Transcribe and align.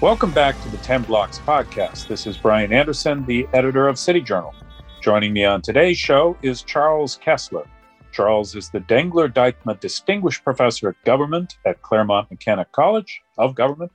Welcome 0.00 0.32
back 0.32 0.58
to 0.62 0.70
the 0.70 0.78
10 0.78 1.02
Blocks 1.02 1.40
podcast. 1.40 2.08
This 2.08 2.26
is 2.26 2.38
Brian 2.38 2.72
Anderson, 2.72 3.22
the 3.26 3.46
editor 3.52 3.86
of 3.86 3.98
City 3.98 4.22
Journal. 4.22 4.54
Joining 5.02 5.34
me 5.34 5.44
on 5.44 5.60
today's 5.60 5.98
show 5.98 6.38
is 6.40 6.62
Charles 6.62 7.18
Kesler. 7.18 7.68
Charles 8.10 8.56
is 8.56 8.70
the 8.70 8.80
Dengler 8.80 9.30
Dykema 9.30 9.78
Distinguished 9.78 10.42
Professor 10.42 10.88
of 10.88 10.96
Government 11.04 11.58
at 11.66 11.82
Claremont 11.82 12.30
McKenna 12.30 12.64
College 12.72 13.20
of 13.36 13.54
Government 13.54 13.92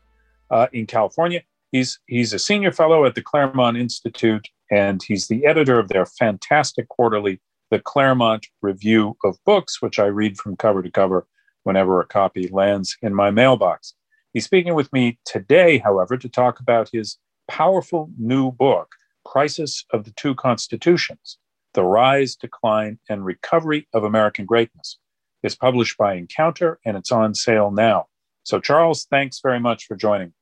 uh, 0.51 0.67
in 0.73 0.85
California. 0.85 1.41
He's, 1.71 1.97
he's 2.05 2.33
a 2.33 2.39
senior 2.39 2.71
fellow 2.71 3.03
at 3.05 3.15
the 3.15 3.23
Claremont 3.23 3.75
Institute, 3.75 4.47
and 4.69 5.01
he's 5.01 5.27
the 5.27 5.43
editor 5.47 5.79
of 5.79 5.87
their 5.87 6.05
fantastic 6.05 6.87
quarterly, 6.87 7.41
The 7.71 7.79
Claremont 7.79 8.45
Review 8.61 9.17
of 9.23 9.43
Books, 9.43 9.81
which 9.81 9.97
I 9.97 10.05
read 10.05 10.37
from 10.37 10.55
cover 10.55 10.83
to 10.83 10.91
cover 10.91 11.25
whenever 11.63 11.99
a 11.99 12.05
copy 12.05 12.47
lands 12.49 12.95
in 13.01 13.15
my 13.15 13.31
mailbox. 13.31 13.95
He's 14.35 14.43
speaking 14.43 14.75
with 14.75 14.91
me 14.91 15.17
today, 15.23 15.77
however, 15.77 16.17
to 16.17 16.27
talk 16.27 16.59
about 16.59 16.89
his 16.91 17.17
powerful 17.47 18.09
new 18.17 18.51
book, 18.51 18.91
Crisis 19.23 19.85
of 19.93 20.03
the 20.03 20.11
Two 20.11 20.35
Constitutions 20.35 21.37
The 21.73 21.85
Rise, 21.85 22.35
Decline, 22.35 22.99
and 23.07 23.23
Recovery 23.23 23.87
of 23.93 24.03
American 24.03 24.45
Greatness. 24.45 24.99
It's 25.41 25.55
published 25.55 25.97
by 25.97 26.15
Encounter 26.15 26.79
and 26.85 26.97
it's 26.97 27.13
on 27.13 27.33
sale 27.33 27.71
now. 27.71 28.07
So, 28.43 28.59
Charles, 28.59 29.05
thanks 29.05 29.39
very 29.41 29.61
much 29.61 29.85
for 29.85 29.95
joining 29.95 30.33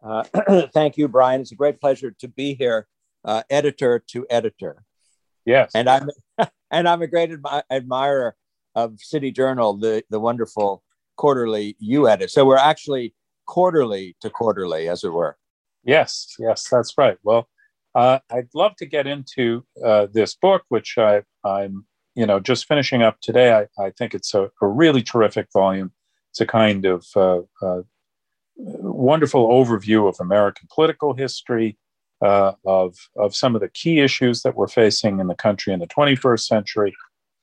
us. 0.00 0.28
Uh, 0.46 0.68
thank 0.72 0.96
you, 0.96 1.08
Brian. 1.08 1.40
It's 1.40 1.50
a 1.50 1.56
great 1.56 1.80
pleasure 1.80 2.14
to 2.20 2.28
be 2.28 2.54
here, 2.54 2.86
uh, 3.24 3.42
editor 3.50 3.98
to 4.12 4.28
editor. 4.30 4.84
Yes, 5.44 5.72
and 5.74 5.90
I'm 5.90 6.08
and 6.70 6.88
I'm 6.88 7.02
a 7.02 7.08
great 7.08 7.32
admi- 7.32 7.64
admirer 7.68 8.36
of 8.76 9.00
City 9.00 9.32
Journal, 9.32 9.76
the 9.76 10.04
the 10.08 10.20
wonderful 10.20 10.84
quarterly 11.18 11.76
you 11.78 12.08
edit. 12.08 12.30
So 12.30 12.46
we're 12.46 12.56
actually 12.56 13.14
quarterly 13.46 14.16
to 14.22 14.30
quarterly, 14.30 14.88
as 14.88 15.04
it 15.04 15.12
were. 15.12 15.36
Yes, 15.84 16.34
yes, 16.38 16.66
that's 16.70 16.94
right. 16.96 17.18
Well, 17.22 17.48
uh, 17.94 18.20
I'd 18.30 18.48
love 18.54 18.76
to 18.76 18.86
get 18.86 19.06
into 19.06 19.64
uh, 19.84 20.06
this 20.12 20.34
book, 20.34 20.62
which 20.68 20.96
I, 20.96 21.22
am 21.44 21.86
you 22.14 22.26
know, 22.26 22.40
just 22.40 22.66
finishing 22.66 23.02
up 23.02 23.20
today. 23.20 23.52
I, 23.52 23.82
I 23.82 23.90
think 23.90 24.14
it's 24.14 24.34
a, 24.34 24.50
a, 24.62 24.66
really 24.66 25.02
terrific 25.02 25.48
volume. 25.52 25.92
It's 26.30 26.40
a 26.40 26.46
kind 26.46 26.84
of 26.84 27.06
uh, 27.16 27.40
uh 27.62 27.82
wonderful 28.56 29.48
overview 29.48 30.08
of 30.08 30.16
American 30.20 30.68
political 30.74 31.14
history, 31.14 31.78
uh, 32.20 32.52
of 32.66 32.96
of 33.16 33.34
some 33.34 33.54
of 33.54 33.60
the 33.60 33.68
key 33.68 34.00
issues 34.00 34.42
that 34.42 34.56
we're 34.56 34.68
facing 34.68 35.20
in 35.20 35.28
the 35.28 35.34
country 35.34 35.72
in 35.72 35.80
the 35.80 35.86
21st 35.86 36.40
century, 36.40 36.94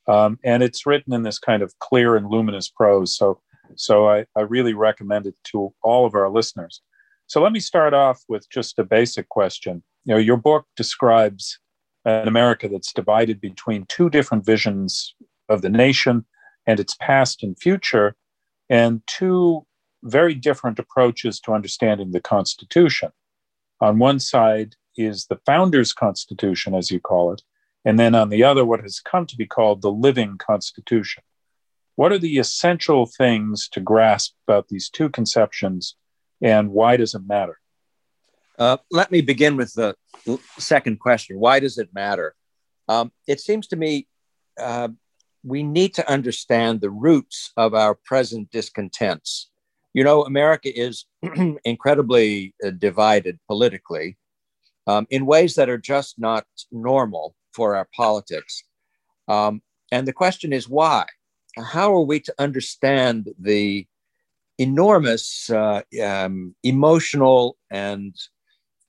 um, 0.08 0.38
and 0.44 0.62
it's 0.62 0.86
written 0.86 1.14
in 1.14 1.24
this 1.24 1.40
kind 1.40 1.64
of 1.64 1.78
clear 1.80 2.16
and 2.16 2.30
luminous 2.30 2.70
prose. 2.70 3.16
So, 3.16 3.42
so 3.76 4.08
I, 4.08 4.26
I 4.36 4.42
really 4.42 4.74
recommend 4.74 5.26
it 5.26 5.36
to 5.46 5.74
all 5.84 6.06
of 6.06 6.16
our 6.16 6.30
listeners. 6.30 6.82
So 7.28 7.42
let 7.42 7.52
me 7.52 7.60
start 7.60 7.94
off 7.94 8.24
with 8.30 8.50
just 8.50 8.78
a 8.80 8.84
basic 8.84 9.30
question. 9.30 9.84
You 10.06 10.14
know, 10.14 10.20
your 10.20 10.38
book 10.38 10.66
describes 10.76 11.60
an 12.06 12.28
America 12.28 12.70
that's 12.70 12.94
divided 12.94 13.42
between 13.42 13.86
two 13.88 14.10
different 14.10 14.46
visions 14.46 15.16
of 15.50 15.62
the 15.62 15.70
nation 15.70 16.26
and 16.68 16.80
its 16.80 16.96
past 16.96 17.44
and 17.44 17.58
future, 17.60 18.16
and 18.70 19.02
two 19.08 19.66
very 20.04 20.36
different 20.36 20.80
approaches 20.80 21.40
to 21.40 21.54
understanding 21.54 22.12
the 22.12 22.22
Constitution. 22.22 23.10
On 23.82 24.00
one 24.00 24.20
side 24.20 24.76
is 24.98 25.26
the 25.26 25.40
Founders' 25.46 25.94
Constitution, 25.94 26.74
as 26.74 26.92
you 26.92 27.00
call 27.00 27.34
it, 27.34 27.42
and 27.84 28.00
then 28.00 28.16
on 28.16 28.30
the 28.30 28.44
other, 28.44 28.66
what 28.66 28.82
has 28.82 29.00
come 29.00 29.26
to 29.28 29.36
be 29.36 29.46
called 29.46 29.82
the 29.82 29.92
living 29.92 30.38
Constitution. 30.38 31.24
What 31.96 32.12
are 32.12 32.18
the 32.18 32.38
essential 32.38 33.06
things 33.06 33.70
to 33.70 33.80
grasp 33.80 34.34
about 34.48 34.68
these 34.68 34.90
two 34.90 35.10
conceptions, 35.10 35.96
and 36.42 36.72
why 36.72 36.98
does 36.98 37.16
it 37.16 37.22
matter? 37.26 37.60
Uh, 38.58 38.78
let 38.92 39.12
me 39.12 39.22
begin 39.22 39.58
with 39.58 39.74
the 39.74 39.96
second 40.58 41.00
question. 41.00 41.40
Why 41.40 41.60
does 41.60 41.78
it 41.78 41.90
matter? 41.94 42.36
Um, 42.88 43.12
it 43.28 43.40
seems 43.40 43.68
to 43.68 43.76
me 43.76 44.08
uh, 44.60 44.90
we 45.44 45.64
need 45.64 45.94
to 45.96 46.10
understand 46.10 46.82
the 46.82 46.90
roots 46.90 47.52
of 47.56 47.74
our 47.74 47.96
present 47.96 48.50
discontents. 48.52 49.50
You 49.94 50.04
know, 50.04 50.26
America 50.26 50.70
is 50.78 51.06
incredibly 51.64 52.54
uh, 52.66 52.72
divided 52.72 53.40
politically 53.48 54.18
um, 54.88 55.08
in 55.10 55.26
ways 55.26 55.56
that 55.56 55.70
are 55.70 55.78
just 55.78 56.20
not 56.20 56.46
normal 56.72 57.36
for 57.54 57.76
our 57.76 57.88
politics. 57.96 58.64
Um, 59.28 59.62
and 59.92 60.08
the 60.08 60.14
question 60.14 60.52
is 60.52 60.68
why? 60.68 61.06
How 61.58 61.94
are 61.94 62.02
we 62.02 62.20
to 62.22 62.34
understand 62.40 63.30
the 63.40 63.88
enormous 64.58 65.50
uh, 65.50 65.82
um, 66.04 66.56
emotional 66.64 67.58
and 67.72 68.16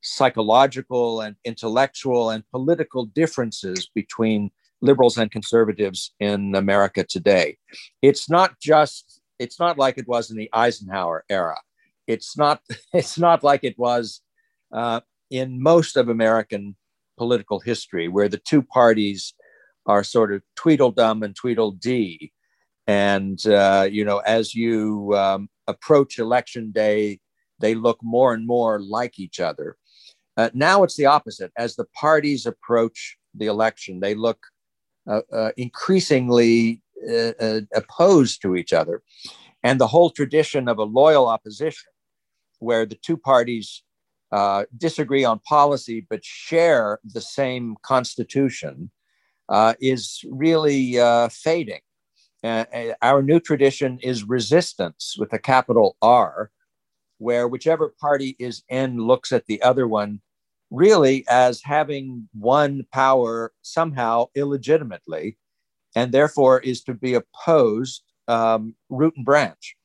psychological 0.02 1.20
and 1.20 1.36
intellectual 1.44 2.30
and 2.30 2.44
political 2.50 3.06
differences 3.06 3.90
between 3.94 4.50
liberals 4.80 5.18
and 5.18 5.30
conservatives 5.30 6.12
in 6.20 6.54
America 6.54 7.04
today. 7.04 7.56
It's 8.02 8.30
not 8.30 8.58
just 8.60 9.20
it's 9.38 9.60
not 9.60 9.76
like 9.76 9.98
it 9.98 10.08
was 10.08 10.30
in 10.30 10.36
the 10.36 10.48
Eisenhower 10.52 11.24
era. 11.28 11.58
It's 12.06 12.36
not 12.36 12.60
it's 12.92 13.18
not 13.18 13.42
like 13.42 13.64
it 13.64 13.78
was 13.78 14.20
uh, 14.72 15.00
in 15.30 15.62
most 15.62 15.96
of 15.96 16.08
American 16.08 16.76
political 17.18 17.60
history, 17.60 18.08
where 18.08 18.28
the 18.28 18.38
two 18.38 18.62
parties 18.62 19.34
are 19.86 20.04
sort 20.04 20.32
of 20.32 20.42
Tweedledum 20.56 21.22
and 21.22 21.34
Tweedledee, 21.34 22.32
and 22.86 23.44
uh, 23.46 23.88
you 23.90 24.04
know 24.04 24.18
as 24.18 24.54
you 24.54 25.14
um, 25.16 25.48
approach 25.66 26.18
election 26.18 26.70
day, 26.70 27.20
they 27.58 27.74
look 27.74 27.98
more 28.02 28.34
and 28.34 28.46
more 28.46 28.80
like 28.80 29.18
each 29.18 29.40
other. 29.40 29.76
Uh, 30.36 30.50
now 30.52 30.82
it's 30.82 30.96
the 30.96 31.06
opposite. 31.06 31.50
As 31.56 31.76
the 31.76 31.86
parties 31.94 32.46
approach 32.46 33.16
the 33.34 33.46
election, 33.46 34.00
they 34.00 34.14
look 34.14 34.38
uh, 35.08 35.20
uh, 35.32 35.52
increasingly 35.56 36.82
uh, 37.08 37.32
uh, 37.40 37.60
opposed 37.74 38.42
to 38.42 38.56
each 38.56 38.72
other. 38.72 39.02
And 39.62 39.80
the 39.80 39.86
whole 39.86 40.10
tradition 40.10 40.68
of 40.68 40.78
a 40.78 40.84
loyal 40.84 41.28
opposition, 41.28 41.90
where 42.58 42.86
the 42.86 42.96
two 42.96 43.16
parties 43.16 43.82
uh, 44.32 44.64
disagree 44.76 45.24
on 45.24 45.38
policy 45.40 46.04
but 46.10 46.24
share 46.24 46.98
the 47.04 47.20
same 47.20 47.76
constitution, 47.82 48.90
is 49.80 50.24
really 50.28 50.98
fading. 51.30 51.80
Our 52.44 53.22
new 53.22 53.40
tradition 53.40 53.98
is 54.02 54.24
resistance 54.24 55.16
with 55.18 55.32
a 55.32 55.38
capital 55.38 55.96
R, 56.02 56.50
where 57.18 57.48
whichever 57.48 57.94
party 58.00 58.36
is 58.38 58.62
in 58.68 58.98
looks 58.98 59.32
at 59.32 59.46
the 59.46 59.62
other 59.62 59.88
one 59.88 60.20
really 60.70 61.24
as 61.28 61.62
having 61.62 62.28
won 62.34 62.84
power 62.92 63.52
somehow 63.62 64.26
illegitimately, 64.34 65.38
and 65.94 66.12
therefore 66.12 66.60
is 66.60 66.82
to 66.82 66.94
be 66.94 67.14
opposed 67.14 68.02
um, 68.28 68.74
root 68.88 69.14
and 69.16 69.24
branch. 69.24 69.76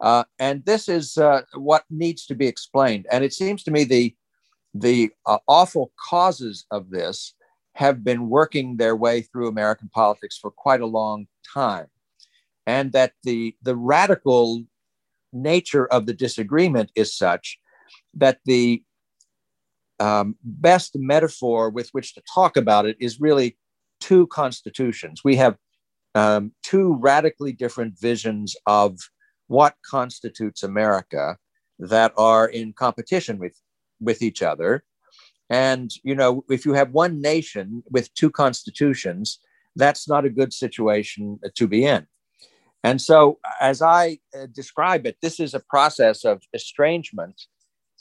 Uh, 0.00 0.24
and 0.38 0.64
this 0.64 0.88
is 0.88 1.18
uh, 1.18 1.42
what 1.54 1.84
needs 1.90 2.26
to 2.26 2.34
be 2.34 2.46
explained. 2.46 3.06
And 3.10 3.24
it 3.24 3.32
seems 3.32 3.62
to 3.64 3.70
me 3.70 3.84
the 3.84 4.14
the 4.72 5.10
uh, 5.26 5.38
awful 5.48 5.90
causes 6.08 6.64
of 6.70 6.90
this 6.90 7.34
have 7.74 8.04
been 8.04 8.28
working 8.28 8.76
their 8.76 8.94
way 8.94 9.22
through 9.22 9.48
American 9.48 9.88
politics 9.92 10.38
for 10.38 10.50
quite 10.50 10.80
a 10.80 10.86
long 10.86 11.26
time, 11.54 11.86
and 12.66 12.92
that 12.92 13.12
the 13.24 13.56
the 13.62 13.76
radical 13.76 14.64
nature 15.32 15.86
of 15.86 16.06
the 16.06 16.14
disagreement 16.14 16.90
is 16.94 17.16
such 17.16 17.58
that 18.14 18.38
the 18.44 18.82
um, 20.00 20.34
best 20.42 20.92
metaphor 20.96 21.70
with 21.70 21.88
which 21.92 22.14
to 22.14 22.22
talk 22.34 22.56
about 22.56 22.86
it 22.86 22.96
is 22.98 23.20
really 23.20 23.56
two 24.00 24.26
constitutions. 24.28 25.22
We 25.24 25.36
have 25.36 25.56
um, 26.14 26.52
two 26.62 26.96
radically 27.00 27.52
different 27.52 27.98
visions 27.98 28.56
of 28.66 28.98
what 29.46 29.74
constitutes 29.88 30.62
America 30.62 31.36
that 31.78 32.12
are 32.16 32.48
in 32.48 32.72
competition 32.72 33.38
with, 33.38 33.56
with 34.00 34.22
each 34.22 34.42
other. 34.42 34.84
And, 35.48 35.90
you 36.02 36.14
know, 36.14 36.44
if 36.48 36.64
you 36.64 36.72
have 36.74 36.92
one 36.92 37.20
nation 37.20 37.82
with 37.90 38.12
two 38.14 38.30
constitutions, 38.30 39.38
that's 39.76 40.08
not 40.08 40.24
a 40.24 40.30
good 40.30 40.52
situation 40.52 41.38
to 41.54 41.66
be 41.66 41.84
in. 41.84 42.06
And 42.82 43.00
so, 43.00 43.38
as 43.60 43.82
I 43.82 44.18
uh, 44.34 44.46
describe 44.52 45.06
it, 45.06 45.16
this 45.20 45.38
is 45.38 45.54
a 45.54 45.60
process 45.60 46.24
of 46.24 46.42
estrangement 46.54 47.42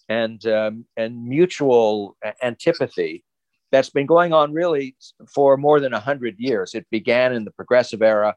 and 0.08 0.46
um, 0.48 0.86
and 0.96 1.26
mutual 1.26 2.16
antipathy 2.42 3.24
that's 3.72 3.90
been 3.90 4.06
going 4.06 4.34
on 4.34 4.54
really 4.54 4.96
for 5.34 5.58
more 5.58 5.80
than 5.80 5.92
100 5.92 6.36
years. 6.40 6.74
It 6.74 6.88
began 6.90 7.34
in 7.34 7.46
the 7.46 7.52
progressive 7.52 8.02
era. 8.02 8.36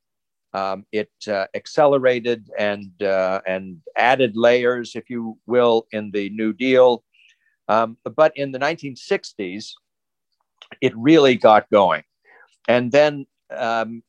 Um, 0.54 0.84
it 0.92 1.10
uh, 1.28 1.46
accelerated 1.54 2.50
and 2.58 2.90
uh, 3.02 3.40
and 3.46 3.78
added 3.96 4.36
layers, 4.36 4.94
if 4.94 5.08
you 5.08 5.38
will, 5.46 5.86
in 5.92 6.10
the 6.10 6.28
New 6.30 6.52
Deal. 6.52 7.02
Um, 7.68 7.96
but 8.16 8.36
in 8.36 8.52
the 8.52 8.58
1960s, 8.58 9.72
it 10.82 10.92
really 10.96 11.36
got 11.36 11.70
going, 11.70 12.02
and 12.68 12.92
then 12.92 13.26
um, 13.56 14.02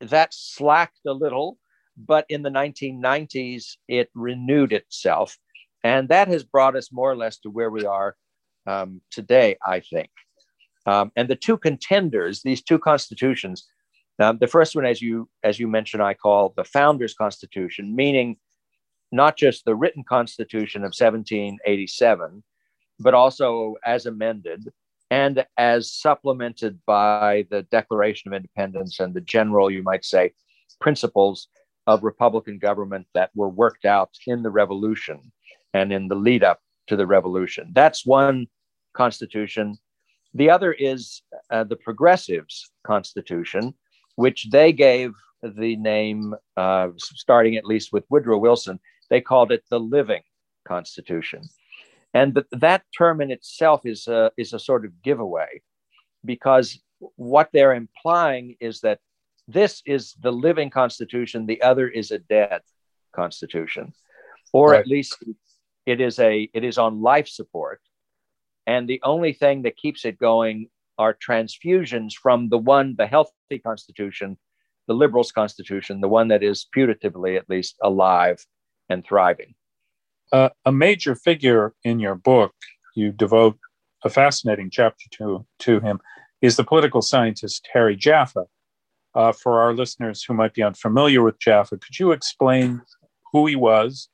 that 0.00 0.34
slacked 0.34 1.00
a 1.06 1.12
little. 1.12 1.58
But 1.96 2.24
in 2.28 2.42
the 2.42 2.50
1990s, 2.50 3.76
it 3.88 4.10
renewed 4.14 4.72
itself 4.72 5.36
And 5.82 6.08
that 6.08 6.28
has 6.28 6.44
brought 6.44 6.76
us 6.76 6.92
more 6.92 7.10
or 7.10 7.16
less 7.16 7.38
to 7.38 7.50
where 7.50 7.70
we 7.70 7.84
are 7.84 8.16
um, 8.66 9.00
today, 9.10 9.56
I 9.66 9.80
think. 9.80 10.10
Um, 10.86 11.12
and 11.16 11.28
the 11.28 11.36
two 11.36 11.58
contenders, 11.58 12.42
these 12.42 12.62
two 12.62 12.78
constitutions, 12.78 13.66
um, 14.18 14.38
the 14.38 14.46
first 14.46 14.74
one, 14.74 14.86
as 14.86 15.00
you 15.00 15.28
as 15.42 15.58
you 15.58 15.68
mentioned, 15.68 16.02
I 16.02 16.14
call 16.14 16.52
the 16.56 16.64
Founders' 16.64 17.14
Constitution, 17.14 17.94
meaning 17.94 18.36
not 19.12 19.36
just 19.36 19.64
the 19.64 19.74
written 19.74 20.04
Constitution 20.04 20.82
of 20.82 20.88
1787, 20.88 22.42
but 22.98 23.14
also 23.14 23.76
as 23.84 24.06
amended 24.06 24.72
and 25.10 25.44
as 25.56 25.92
supplemented 25.92 26.78
by 26.86 27.46
the 27.50 27.62
Declaration 27.62 28.32
of 28.32 28.36
Independence 28.36 29.00
and 29.00 29.12
the 29.12 29.20
general, 29.20 29.70
you 29.70 29.82
might 29.82 30.04
say, 30.04 30.32
principles 30.80 31.48
of 31.86 32.04
Republican 32.04 32.58
government 32.58 33.06
that 33.14 33.30
were 33.34 33.48
worked 33.48 33.84
out 33.84 34.10
in 34.26 34.42
the 34.42 34.50
revolution 34.50 35.32
and 35.74 35.92
in 35.92 36.08
the 36.08 36.14
lead 36.14 36.44
up 36.44 36.60
to 36.86 36.96
the 36.96 37.06
revolution. 37.06 37.70
That's 37.74 38.06
one 38.06 38.46
constitution. 38.94 39.78
The 40.34 40.50
other 40.50 40.72
is 40.72 41.22
uh, 41.50 41.64
the 41.64 41.76
Progressives 41.76 42.70
Constitution, 42.84 43.74
which 44.14 44.48
they 44.50 44.72
gave 44.72 45.12
the 45.42 45.76
name, 45.76 46.34
uh, 46.56 46.88
starting 46.98 47.56
at 47.56 47.64
least 47.64 47.92
with 47.92 48.04
Woodrow 48.10 48.38
Wilson, 48.38 48.78
they 49.08 49.20
called 49.20 49.50
it 49.50 49.64
the 49.70 49.80
Living 49.80 50.22
Constitution. 50.66 51.42
And 52.12 52.34
th- 52.34 52.46
that 52.52 52.82
term 52.96 53.20
in 53.20 53.30
itself 53.30 53.82
is 53.84 54.08
a, 54.08 54.32
is 54.36 54.52
a 54.52 54.58
sort 54.58 54.84
of 54.84 55.02
giveaway 55.02 55.62
because 56.24 56.80
what 57.16 57.50
they're 57.52 57.74
implying 57.74 58.56
is 58.60 58.80
that 58.80 58.98
this 59.48 59.82
is 59.86 60.14
the 60.20 60.32
living 60.32 60.70
constitution, 60.70 61.46
the 61.46 61.62
other 61.62 61.88
is 61.88 62.10
a 62.10 62.18
dead 62.18 62.60
constitution, 63.14 63.92
or 64.52 64.72
right. 64.72 64.80
at 64.80 64.86
least 64.86 65.16
it 65.86 66.00
is 66.00 66.18
a 66.18 66.48
it 66.54 66.64
is 66.64 66.78
on 66.78 67.02
life 67.02 67.28
support, 67.28 67.80
and 68.66 68.88
the 68.88 69.00
only 69.02 69.32
thing 69.32 69.62
that 69.62 69.76
keeps 69.76 70.04
it 70.04 70.18
going 70.18 70.68
are 70.98 71.14
transfusions 71.14 72.12
from 72.12 72.48
the 72.48 72.58
one, 72.58 72.94
the 72.96 73.06
healthy 73.06 73.58
constitution, 73.64 74.36
the 74.86 74.94
liberals' 74.94 75.32
constitution, 75.32 76.00
the 76.00 76.08
one 76.08 76.28
that 76.28 76.42
is 76.42 76.66
putatively 76.76 77.36
at 77.36 77.48
least 77.48 77.76
alive 77.82 78.44
and 78.88 79.04
thriving. 79.04 79.54
Uh, 80.32 80.50
a 80.64 80.72
major 80.72 81.14
figure 81.14 81.74
in 81.82 81.98
your 81.98 82.14
book, 82.14 82.54
you 82.94 83.10
devote 83.10 83.58
a 84.04 84.10
fascinating 84.10 84.70
chapter 84.70 85.04
to, 85.10 85.44
to 85.58 85.80
him, 85.80 86.00
is 86.40 86.56
the 86.56 86.64
political 86.64 87.02
scientist 87.02 87.68
Harry 87.72 87.96
Jaffa. 87.96 88.44
Uh, 89.12 89.32
for 89.32 89.60
our 89.60 89.74
listeners 89.74 90.22
who 90.22 90.32
might 90.32 90.54
be 90.54 90.62
unfamiliar 90.62 91.20
with 91.20 91.40
Jaffa, 91.40 91.76
could 91.78 91.98
you 91.98 92.12
explain 92.12 92.80
who 93.32 93.44
he 93.46 93.56
was 93.56 94.08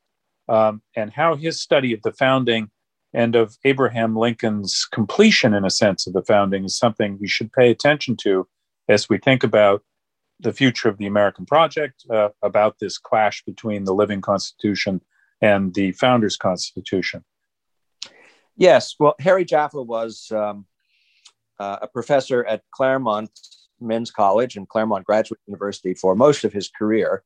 um, 0.49 0.81
and 0.95 1.13
how 1.13 1.35
his 1.35 1.61
study 1.61 1.93
of 1.93 2.01
the 2.01 2.11
founding 2.11 2.71
and 3.13 3.35
of 3.35 3.57
Abraham 3.63 4.15
Lincoln's 4.15 4.87
completion, 4.91 5.53
in 5.53 5.63
a 5.63 5.69
sense, 5.69 6.07
of 6.07 6.13
the 6.13 6.23
founding 6.23 6.65
is 6.65 6.77
something 6.77 7.17
we 7.21 7.27
should 7.27 7.51
pay 7.53 7.69
attention 7.69 8.15
to 8.17 8.47
as 8.89 9.07
we 9.07 9.19
think 9.19 9.43
about 9.43 9.83
the 10.39 10.53
future 10.53 10.89
of 10.89 10.97
the 10.97 11.05
American 11.05 11.45
project, 11.45 12.03
uh, 12.09 12.29
about 12.41 12.77
this 12.79 12.97
clash 12.97 13.43
between 13.43 13.85
the 13.85 13.93
living 13.93 14.21
Constitution 14.21 15.01
and 15.41 15.73
the 15.73 15.91
Founders' 15.93 16.37
Constitution. 16.37 17.23
Yes, 18.55 18.95
well, 18.99 19.15
Harry 19.19 19.45
Jaffa 19.45 19.81
was 19.81 20.31
um, 20.31 20.65
uh, 21.59 21.77
a 21.83 21.87
professor 21.87 22.43
at 22.45 22.63
Claremont 22.71 23.31
Men's 23.79 24.11
College 24.11 24.55
and 24.57 24.67
Claremont 24.67 25.05
Graduate 25.05 25.39
University 25.45 25.93
for 25.93 26.15
most 26.15 26.43
of 26.43 26.53
his 26.53 26.69
career. 26.69 27.23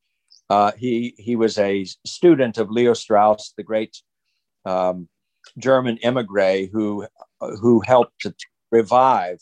Uh, 0.50 0.72
he 0.78 1.16
he 1.18 1.36
was 1.38 1.58
a 1.58 1.86
student 2.06 2.58
of 2.58 2.70
Leo 2.70 2.94
Strauss, 2.94 3.54
the 3.56 3.64
great 3.64 4.02
um, 4.66 5.08
German 5.58 5.98
emigre 6.04 6.68
who 6.68 7.08
who 7.40 7.80
helped 7.80 8.20
to 8.22 8.34
revive 8.72 9.40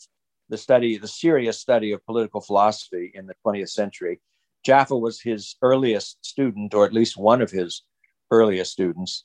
the 0.48 0.58
study, 0.58 0.98
the 0.98 1.08
serious 1.08 1.58
study 1.58 1.92
of 1.92 2.04
political 2.06 2.40
philosophy 2.40 3.10
in 3.14 3.26
the 3.26 3.34
20th 3.46 3.70
century. 3.70 4.20
Jaffa 4.64 4.96
was 4.96 5.20
his 5.20 5.56
earliest 5.62 6.24
student, 6.24 6.74
or 6.74 6.84
at 6.84 6.92
least 6.92 7.16
one 7.16 7.40
of 7.40 7.50
his 7.50 7.82
earliest 8.30 8.72
students. 8.72 9.24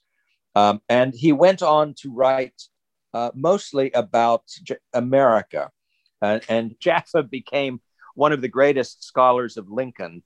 Um, 0.56 0.82
and 0.88 1.14
he 1.14 1.32
went 1.32 1.62
on 1.62 1.94
to 2.02 2.14
write 2.14 2.62
uh, 3.14 3.32
mostly 3.34 3.92
about 3.92 4.44
J- 4.64 4.78
America. 4.94 5.72
Uh, 6.22 6.40
and 6.50 6.76
Jaffa 6.80 7.24
became 7.24 7.82
one 8.16 8.32
of 8.32 8.42
the 8.42 8.48
greatest 8.48 9.04
scholars 9.04 9.58
of 9.58 9.70
Lincoln 9.70 10.24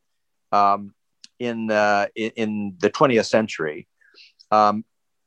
um, 0.52 0.94
in, 1.40 1.72
uh, 1.72 2.08
in 2.16 2.76
the 2.80 2.90
20th 2.90 3.26
century, 3.26 3.88
um, 4.52 4.84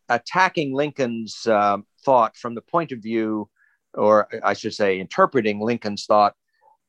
attacking 0.09 0.75
Lincoln's 0.75 1.47
um, 1.47 1.87
thought 2.05 2.37
from 2.37 2.55
the 2.55 2.61
point 2.61 2.93
of 2.93 3.01
view, 3.01 3.49
or 3.95 4.29
I 4.45 4.53
should 4.55 4.75
say, 4.75 5.01
interpreting 5.01 5.61
Lincoln's 5.61 6.05
thought 6.05 6.35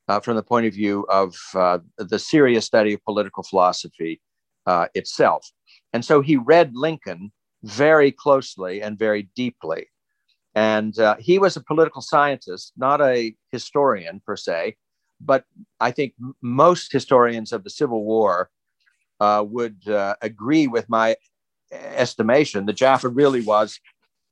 uh, 0.08 0.20
from 0.20 0.36
the 0.36 0.42
point 0.42 0.66
of 0.66 0.74
view 0.74 1.06
of 1.08 1.34
uh, 1.54 1.78
the 1.98 2.18
serious 2.18 2.66
study 2.66 2.92
of 2.94 3.04
political 3.04 3.42
philosophy 3.42 4.20
uh, 4.66 4.86
itself. 4.94 5.50
And 5.94 6.04
so 6.04 6.20
he 6.20 6.36
read 6.36 6.72
Lincoln 6.74 7.32
very 7.62 8.10
closely 8.12 8.82
and 8.82 8.98
very 8.98 9.30
deeply. 9.34 9.86
And 10.54 10.98
uh, 10.98 11.16
he 11.18 11.38
was 11.38 11.56
a 11.56 11.62
political 11.62 12.02
scientist, 12.02 12.72
not 12.76 13.00
a 13.00 13.34
historian 13.52 14.20
per 14.26 14.36
se, 14.36 14.76
but 15.20 15.44
I 15.80 15.92
think 15.92 16.14
most 16.42 16.92
historians 16.92 17.52
of 17.52 17.64
the 17.64 17.70
Civil 17.70 18.04
War 18.04 18.50
uh, 19.20 19.44
would 19.48 19.88
uh, 19.88 20.16
agree 20.20 20.66
with 20.66 20.88
my 20.88 21.16
estimation 21.72 22.66
that 22.66 22.76
Jaffa 22.76 23.08
really 23.08 23.40
was, 23.40 23.78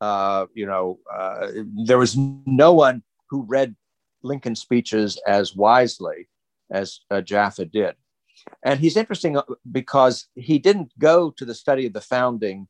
uh, 0.00 0.46
you 0.54 0.66
know, 0.66 0.98
uh, 1.12 1.48
there 1.86 1.98
was 1.98 2.16
no 2.16 2.72
one 2.72 3.02
who 3.30 3.42
read 3.42 3.74
Lincoln 4.22 4.56
speeches 4.56 5.18
as 5.26 5.54
wisely 5.54 6.28
as 6.70 7.00
uh, 7.10 7.20
Jaffa 7.20 7.64
did. 7.64 7.94
And 8.62 8.80
he's 8.80 8.96
interesting 8.96 9.36
uh, 9.36 9.42
because 9.70 10.28
he 10.34 10.58
didn't 10.58 10.92
go 10.98 11.30
to 11.30 11.44
the 11.44 11.54
study 11.54 11.86
of 11.86 11.92
the 11.92 12.00
founding 12.00 12.68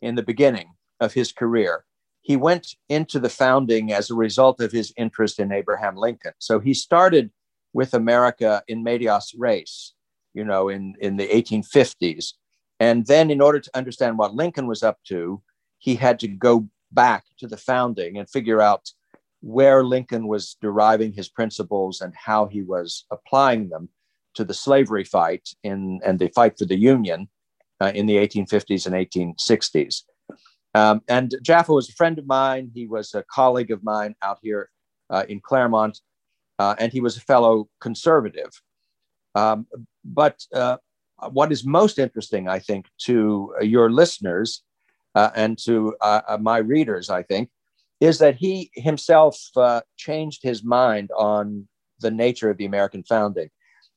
in 0.00 0.14
the 0.14 0.22
beginning 0.22 0.74
of 1.00 1.12
his 1.12 1.32
career. 1.32 1.84
He 2.20 2.36
went 2.36 2.76
into 2.88 3.18
the 3.18 3.28
founding 3.28 3.92
as 3.92 4.10
a 4.10 4.14
result 4.14 4.60
of 4.60 4.72
his 4.72 4.92
interest 4.96 5.40
in 5.40 5.52
Abraham 5.52 5.96
Lincoln. 5.96 6.32
So 6.38 6.60
he 6.60 6.74
started 6.74 7.30
with 7.72 7.94
America 7.94 8.62
in 8.68 8.84
medias 8.84 9.34
res, 9.36 9.94
you 10.34 10.44
know, 10.44 10.68
in, 10.68 10.94
in 11.00 11.16
the 11.16 11.26
1850s. 11.26 12.34
And 12.78 13.06
then, 13.06 13.30
in 13.30 13.40
order 13.40 13.60
to 13.60 13.76
understand 13.76 14.18
what 14.18 14.34
Lincoln 14.34 14.66
was 14.66 14.82
up 14.82 14.98
to, 15.04 15.40
he 15.78 15.94
had 15.94 16.18
to 16.20 16.28
go 16.28 16.68
back 16.90 17.24
to 17.38 17.46
the 17.46 17.56
founding 17.56 18.18
and 18.18 18.28
figure 18.28 18.60
out 18.60 18.90
where 19.40 19.84
Lincoln 19.84 20.28
was 20.28 20.56
deriving 20.60 21.12
his 21.12 21.28
principles 21.28 22.00
and 22.00 22.14
how 22.14 22.46
he 22.46 22.62
was 22.62 23.04
applying 23.10 23.68
them 23.68 23.88
to 24.34 24.44
the 24.44 24.54
slavery 24.54 25.04
fight 25.04 25.48
in, 25.62 26.00
and 26.04 26.18
the 26.18 26.28
fight 26.28 26.58
for 26.58 26.64
the 26.64 26.78
Union 26.78 27.28
uh, 27.80 27.92
in 27.94 28.06
the 28.06 28.16
1850s 28.16 28.86
and 28.86 28.94
1860s. 28.94 30.02
Um, 30.74 31.02
and 31.08 31.34
Jaffa 31.42 31.72
was 31.72 31.88
a 31.88 31.94
friend 31.94 32.18
of 32.18 32.26
mine. 32.26 32.70
He 32.74 32.86
was 32.86 33.14
a 33.14 33.24
colleague 33.30 33.70
of 33.70 33.82
mine 33.82 34.14
out 34.22 34.38
here 34.42 34.70
uh, 35.10 35.24
in 35.28 35.40
Claremont, 35.40 36.00
uh, 36.58 36.74
and 36.78 36.92
he 36.92 37.00
was 37.00 37.16
a 37.16 37.20
fellow 37.20 37.68
conservative. 37.80 38.50
Um, 39.34 39.66
but 40.04 40.40
uh, 40.54 40.78
what 41.30 41.52
is 41.52 41.64
most 41.64 41.98
interesting, 41.98 42.48
I 42.48 42.58
think, 42.58 42.86
to 43.02 43.54
your 43.60 43.90
listeners 43.90 44.62
uh, 45.14 45.30
and 45.34 45.58
to 45.64 45.94
uh, 46.00 46.38
my 46.40 46.58
readers, 46.58 47.10
I 47.10 47.22
think, 47.22 47.50
is 48.00 48.18
that 48.18 48.36
he 48.36 48.70
himself 48.74 49.38
changed 49.96 50.42
his 50.42 50.64
mind 50.64 51.10
on 51.16 51.68
the 52.00 52.10
nature 52.10 52.50
of 52.50 52.56
the 52.56 52.64
American 52.64 53.04
founding 53.04 53.48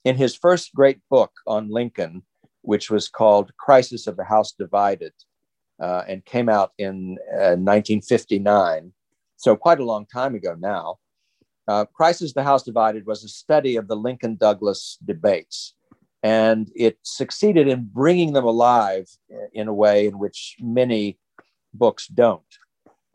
in 0.05 0.15
his 0.15 0.35
first 0.35 0.73
great 0.73 0.99
book 1.09 1.31
on 1.45 1.69
Lincoln, 1.69 2.21
which 2.61 2.89
was 2.89 3.09
called 3.09 3.51
Crisis 3.57 4.07
of 4.07 4.15
the 4.15 4.23
House 4.23 4.53
Divided, 4.53 5.13
uh, 5.81 6.03
and 6.07 6.23
came 6.23 6.47
out 6.47 6.71
in 6.77 7.17
uh, 7.33 7.57
1959, 7.57 8.93
so 9.35 9.55
quite 9.57 9.79
a 9.79 9.85
long 9.85 10.05
time 10.05 10.35
ago 10.35 10.55
now. 10.57 10.97
Uh, 11.67 11.83
Crisis 11.85 12.31
of 12.31 12.35
the 12.35 12.43
House 12.43 12.63
Divided 12.63 13.05
was 13.05 13.23
a 13.23 13.27
study 13.27 13.75
of 13.75 13.87
the 13.87 13.95
Lincoln 13.95 14.35
Douglas 14.35 14.97
debates, 15.03 15.73
and 16.23 16.71
it 16.75 16.97
succeeded 17.01 17.67
in 17.67 17.89
bringing 17.91 18.33
them 18.33 18.45
alive 18.45 19.09
in 19.53 19.67
a 19.67 19.73
way 19.73 20.07
in 20.07 20.19
which 20.19 20.55
many 20.61 21.17
books 21.73 22.07
don't. 22.07 22.43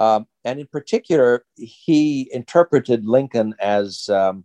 Um, 0.01 0.27
and 0.45 0.59
in 0.59 0.67
particular, 0.67 1.45
he 1.57 2.29
interpreted 2.33 3.07
Lincoln 3.07 3.55
as 3.61 4.09
um, 4.09 4.45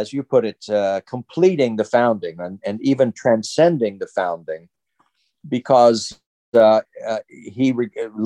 as 0.00 0.06
you 0.14 0.22
put 0.34 0.44
it, 0.52 0.62
uh, 0.80 1.00
completing 1.14 1.72
the 1.76 1.88
founding 1.96 2.36
and, 2.44 2.56
and 2.68 2.76
even 2.90 3.08
transcending 3.22 3.94
the 3.98 4.10
founding, 4.18 4.62
because 5.56 6.00
uh, 6.54 6.82
uh, 7.10 7.22
he 7.54 7.66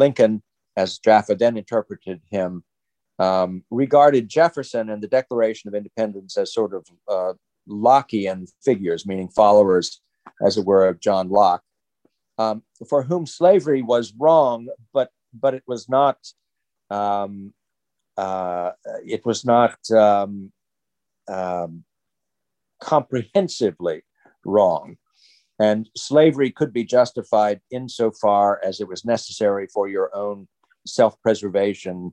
Lincoln, 0.05 0.43
as 0.83 0.99
Jaffa 1.07 1.35
then 1.43 1.57
interpreted 1.63 2.21
him, 2.37 2.51
um, 3.27 3.51
regarded 3.83 4.25
Jefferson 4.39 4.85
and 4.93 5.01
the 5.03 5.13
Declaration 5.19 5.69
of 5.69 5.75
Independence 5.81 6.33
as 6.43 6.49
sort 6.61 6.73
of 6.79 6.83
uh, 7.15 7.35
Lockean 7.87 8.39
figures, 8.67 9.03
meaning 9.11 9.31
followers, 9.43 9.87
as 10.47 10.57
it 10.59 10.65
were, 10.71 10.85
of 10.91 10.97
John 11.07 11.27
Locke. 11.39 11.65
um, 12.41 12.63
for 12.89 13.03
whom 13.03 13.27
slavery 13.27 13.83
was 13.83 14.15
wrong, 14.19 14.69
but 14.95 15.11
but 15.35 15.53
it 15.55 15.63
was 15.67 15.89
not 15.89 16.17
um, 16.89 17.53
uh, 18.17 18.73
it 19.05 19.25
was 19.27 19.45
not 19.45 19.77
um, 21.29 21.85
comprehensively 22.81 24.03
wrong. 24.45 24.97
And 25.61 25.91
slavery 25.95 26.51
could 26.51 26.73
be 26.73 26.85
justified 26.85 27.61
insofar 27.71 28.61
as 28.65 28.81
it 28.81 28.89
was 28.89 29.05
necessary 29.05 29.67
for 29.73 29.89
your 29.89 30.15
own 30.17 30.49
self 30.87 31.21
preservation 31.23 32.13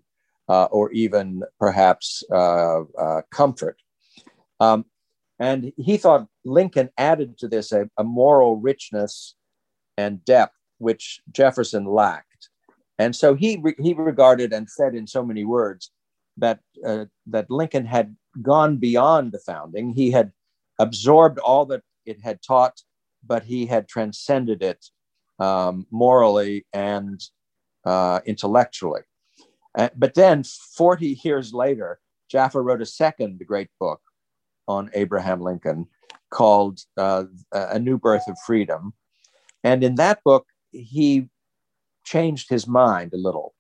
uh, 0.50 0.66
or 0.66 0.92
even 0.92 1.44
perhaps 1.60 2.24
uh, 2.32 2.82
uh, 2.82 3.22
comfort. 3.32 3.78
Um, 4.60 4.86
and 5.40 5.72
he 5.78 5.98
thought 5.98 6.28
Lincoln 6.46 6.90
added 6.98 7.38
to 7.40 7.48
this 7.48 7.72
a, 7.72 7.90
a, 7.98 8.04
moral 8.04 8.56
richness 8.56 9.36
and 9.98 10.24
depth 10.26 10.56
which 10.80 11.22
Jefferson 11.32 11.86
lacked. 11.86 12.50
And 12.98 13.16
so 13.16 13.36
he, 13.36 13.58
re- 13.62 13.76
he 13.80 13.94
regarded 13.94 14.54
and 14.54 14.70
said 14.70 14.96
in 14.96 15.06
so 15.06 15.24
many 15.24 15.44
words 15.44 15.92
that, 16.38 16.60
uh, 16.86 17.06
that 17.28 17.52
Lincoln 17.52 17.86
had 17.86 18.16
gone 18.41 18.77
beyond 18.77 19.32
the 19.32 19.39
founding. 19.39 19.94
He 19.94 20.12
had 20.12 20.32
absorbed 20.79 21.39
all 21.39 21.65
that 21.67 21.82
it 22.06 22.22
had 22.22 22.41
taught, 22.41 22.82
but 23.25 23.44
he 23.44 23.65
had 23.65 23.88
transcended 23.88 24.63
it 24.63 24.86
um, 25.39 25.86
morally 25.91 26.65
and 26.74 27.22
uh, 27.86 28.20
intellectually. 28.25 29.01
Uh, 29.77 29.89
but 29.96 30.13
then, 30.13 30.44
40 30.44 31.20
years 31.24 31.53
later, 31.53 32.00
Jaffa 32.29 32.62
wrote 32.62 32.82
a 32.82 32.86
second 32.86 33.41
great 33.46 33.70
book 33.79 34.01
on 34.67 34.89
Abraham 34.94 35.41
Lincoln 35.41 35.88
called 36.29 36.82
uh, 36.98 37.25
A 37.51 37.79
New 37.79 37.98
Birth 37.98 38.27
of 38.27 38.38
Freedom. 38.46 38.94
And 39.63 39.84
in 39.84 39.96
that 39.96 40.20
book, 40.24 40.48
he 40.72 41.29
changed 42.06 42.50
his 42.50 42.67
mind 42.67 43.13
a 43.13 43.17
little 43.17 43.53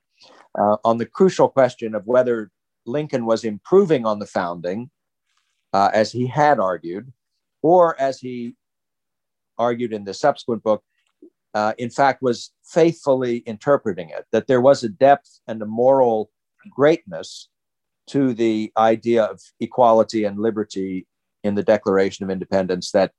uh, 0.57 0.77
on 0.83 0.97
the 0.97 1.05
crucial 1.05 1.49
question 1.49 1.95
of 1.95 2.05
whether 2.05 2.51
Lincoln 2.87 3.25
was 3.25 3.43
improving 3.43 4.05
on 4.05 4.19
the 4.19 4.25
founding, 4.25 4.89
uh, 5.73 5.89
as 5.93 6.11
he 6.11 6.27
had 6.27 6.59
argued, 6.59 7.11
or 7.61 7.99
as 7.99 8.19
he 8.19 8.55
argued 9.57 9.93
in 9.93 10.03
the 10.03 10.13
subsequent 10.13 10.63
book, 10.63 10.83
uh, 11.53 11.73
in 11.77 11.89
fact, 11.89 12.21
was 12.21 12.51
faithfully 12.63 13.37
interpreting 13.39 14.09
it, 14.09 14.25
that 14.31 14.47
there 14.47 14.61
was 14.61 14.83
a 14.83 14.89
depth 14.89 15.39
and 15.47 15.61
a 15.61 15.65
moral 15.65 16.29
greatness 16.69 17.49
to 18.07 18.33
the 18.33 18.71
idea 18.77 19.23
of 19.23 19.41
equality 19.59 20.23
and 20.23 20.39
liberty 20.39 21.07
in 21.43 21.55
the 21.55 21.63
Declaration 21.63 22.23
of 22.23 22.29
Independence 22.29 22.91
that 22.91 23.11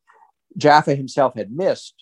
Jaffa 0.56 0.94
himself 0.94 1.34
had 1.34 1.50
missed 1.50 1.94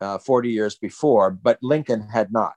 uh, 0.00 0.18
40 0.18 0.50
years 0.50 0.76
before, 0.76 1.30
but 1.30 1.58
Lincoln 1.62 2.08
had 2.08 2.32
not. 2.32 2.56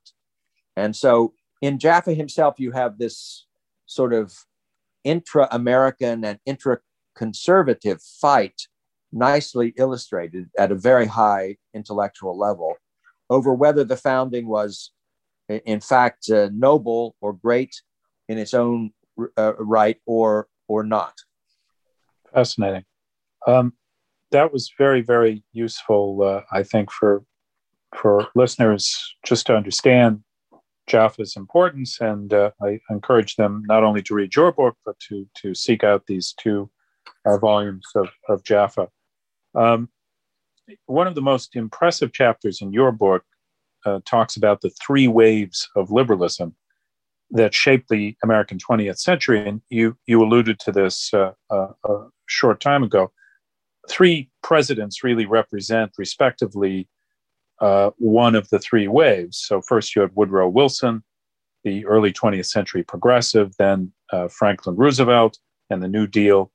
And 0.75 0.95
so 0.95 1.33
in 1.61 1.79
Jaffa 1.79 2.13
himself, 2.13 2.55
you 2.59 2.71
have 2.71 2.97
this 2.97 3.45
sort 3.89 4.13
of 4.13 4.45
intra 5.03 5.47
American 5.51 6.23
and 6.23 6.39
intra 6.45 6.77
conservative 7.15 8.01
fight 8.01 8.67
nicely 9.11 9.73
illustrated 9.77 10.47
at 10.57 10.71
a 10.71 10.75
very 10.75 11.07
high 11.07 11.57
intellectual 11.73 12.37
level 12.37 12.75
over 13.31 13.51
whether 13.53 13.83
the 13.83 13.97
founding 13.97 14.47
was, 14.47 14.91
in 15.49 15.79
fact, 15.79 16.29
uh, 16.29 16.49
noble 16.53 17.15
or 17.19 17.33
great 17.33 17.81
in 18.27 18.37
its 18.37 18.53
own 18.53 18.91
uh, 19.37 19.53
right 19.57 19.97
or 20.05 20.47
or 20.67 20.83
not. 20.83 21.15
Fascinating. 22.31 22.85
Um, 23.47 23.73
that 24.31 24.53
was 24.53 24.71
very 24.77 25.01
very 25.01 25.43
useful, 25.51 26.21
uh, 26.21 26.41
I 26.51 26.61
think, 26.61 26.91
for 26.91 27.23
for 27.95 28.27
listeners 28.35 29.15
just 29.25 29.47
to 29.47 29.55
understand 29.55 30.23
Jaffa's 30.89 31.35
importance, 31.37 32.01
and 32.01 32.33
uh, 32.33 32.51
I 32.61 32.79
encourage 32.89 33.35
them 33.35 33.63
not 33.67 33.83
only 33.83 34.01
to 34.03 34.13
read 34.13 34.35
your 34.35 34.51
book 34.51 34.75
but 34.85 34.99
to 35.07 35.25
to 35.41 35.53
seek 35.53 35.83
out 35.83 36.07
these 36.07 36.33
two 36.37 36.69
uh, 37.25 37.37
volumes 37.37 37.85
of, 37.95 38.09
of 38.27 38.43
Jaffa. 38.43 38.87
Um, 39.55 39.89
one 40.85 41.07
of 41.07 41.15
the 41.15 41.21
most 41.21 41.55
impressive 41.55 42.13
chapters 42.13 42.61
in 42.61 42.73
your 42.73 42.91
book 42.91 43.23
uh, 43.85 43.99
talks 44.05 44.35
about 44.35 44.61
the 44.61 44.71
three 44.85 45.07
waves 45.07 45.67
of 45.75 45.91
liberalism 45.91 46.55
that 47.31 47.53
shaped 47.53 47.89
the 47.89 48.15
American 48.23 48.57
20th 48.57 48.97
century, 48.99 49.47
and 49.47 49.61
you 49.69 49.95
you 50.07 50.21
alluded 50.21 50.59
to 50.59 50.71
this 50.71 51.13
uh, 51.13 51.31
uh, 51.51 51.67
a 51.85 52.07
short 52.27 52.59
time 52.59 52.83
ago. 52.83 53.11
Three 53.89 54.29
presidents 54.43 55.03
really 55.03 55.25
represent, 55.25 55.91
respectively, 55.97 56.87
uh, 57.61 57.91
one 57.97 58.35
of 58.35 58.49
the 58.49 58.59
three 58.59 58.87
waves. 58.87 59.37
So 59.37 59.61
first 59.61 59.95
you 59.95 60.01
had 60.01 60.15
Woodrow 60.15 60.47
Wilson, 60.49 61.03
the 61.63 61.85
early 61.85 62.13
20th 62.13 62.47
century 62.47 62.83
progressive, 62.83 63.53
then 63.57 63.91
uh, 64.11 64.27
Franklin 64.29 64.75
Roosevelt 64.75 65.37
and 65.69 65.83
the 65.83 65.87
New 65.87 66.07
Deal, 66.07 66.51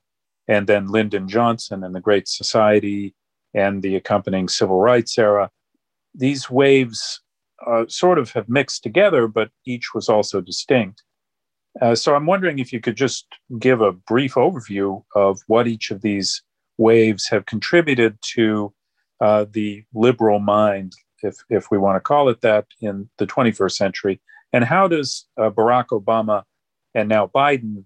and 0.49 0.67
then 0.67 0.89
Lyndon 0.89 1.29
Johnson 1.29 1.85
and 1.85 1.95
the 1.95 2.01
Great 2.01 2.29
Society 2.29 3.15
and 3.55 3.83
the 3.83 3.97
accompanying 3.97 4.49
civil 4.49 4.81
rights 4.81 5.17
era. 5.19 5.51
These 6.15 6.51
waves 6.51 7.21
uh, 7.67 7.85
sort 7.89 8.19
of 8.19 8.33
have 8.33 8.49
mixed 8.49 8.83
together, 8.83 9.29
but 9.29 9.51
each 9.67 9.95
was 9.95 10.09
also 10.09 10.41
distinct. 10.41 11.03
Uh, 11.81 11.95
so 11.95 12.15
I'm 12.15 12.27
wondering 12.27 12.59
if 12.59 12.73
you 12.73 12.81
could 12.81 12.97
just 12.97 13.27
give 13.59 13.81
a 13.81 13.93
brief 13.93 14.35
overview 14.35 15.03
of 15.15 15.41
what 15.47 15.67
each 15.67 15.91
of 15.91 16.03
these 16.03 16.43
waves 16.79 17.29
have 17.29 17.47
contributed 17.47 18.17
to 18.35 18.73
uh, 19.21 19.47
the 19.51 19.85
liberal 19.95 20.39
mind, 20.39 20.95
if, 21.23 21.37
if 21.49 21.71
we 21.71 21.79
want 21.79 21.97
to 21.97 22.01
call 22.01 22.29
it 22.29 22.41
that, 22.43 22.67
in 22.81 23.09
the 23.19 23.27
21st 23.27 23.73
century. 23.73 24.21
And 24.53 24.65
how 24.65 24.89
does 24.89 25.27
uh, 25.37 25.51
Barack 25.51 25.89
Obama 25.89 26.45
and 26.95 27.09
now 27.09 27.31
Biden, 27.35 27.85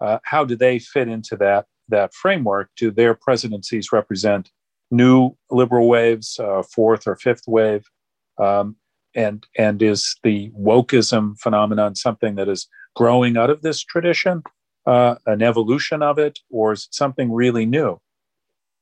uh, 0.00 0.18
how 0.24 0.44
do 0.44 0.56
they 0.56 0.78
fit 0.78 1.08
into 1.08 1.36
that 1.36 1.66
that 1.88 2.14
framework, 2.14 2.70
do 2.78 2.90
their 2.90 3.14
presidencies 3.14 3.92
represent 3.92 4.50
new 4.90 5.36
liberal 5.50 5.86
waves, 5.86 6.38
uh, 6.38 6.62
fourth 6.62 7.06
or 7.06 7.16
fifth 7.16 7.44
wave? 7.46 7.84
Um, 8.38 8.76
and 9.14 9.46
and 9.56 9.80
is 9.80 10.16
the 10.24 10.50
wokeism 10.50 11.38
phenomenon 11.38 11.94
something 11.94 12.34
that 12.34 12.48
is 12.48 12.68
growing 12.96 13.36
out 13.36 13.50
of 13.50 13.62
this 13.62 13.82
tradition, 13.82 14.42
uh, 14.86 15.16
an 15.26 15.42
evolution 15.42 16.02
of 16.02 16.18
it, 16.18 16.40
or 16.50 16.72
is 16.72 16.86
it 16.86 16.94
something 16.94 17.32
really 17.32 17.66
new? 17.66 18.00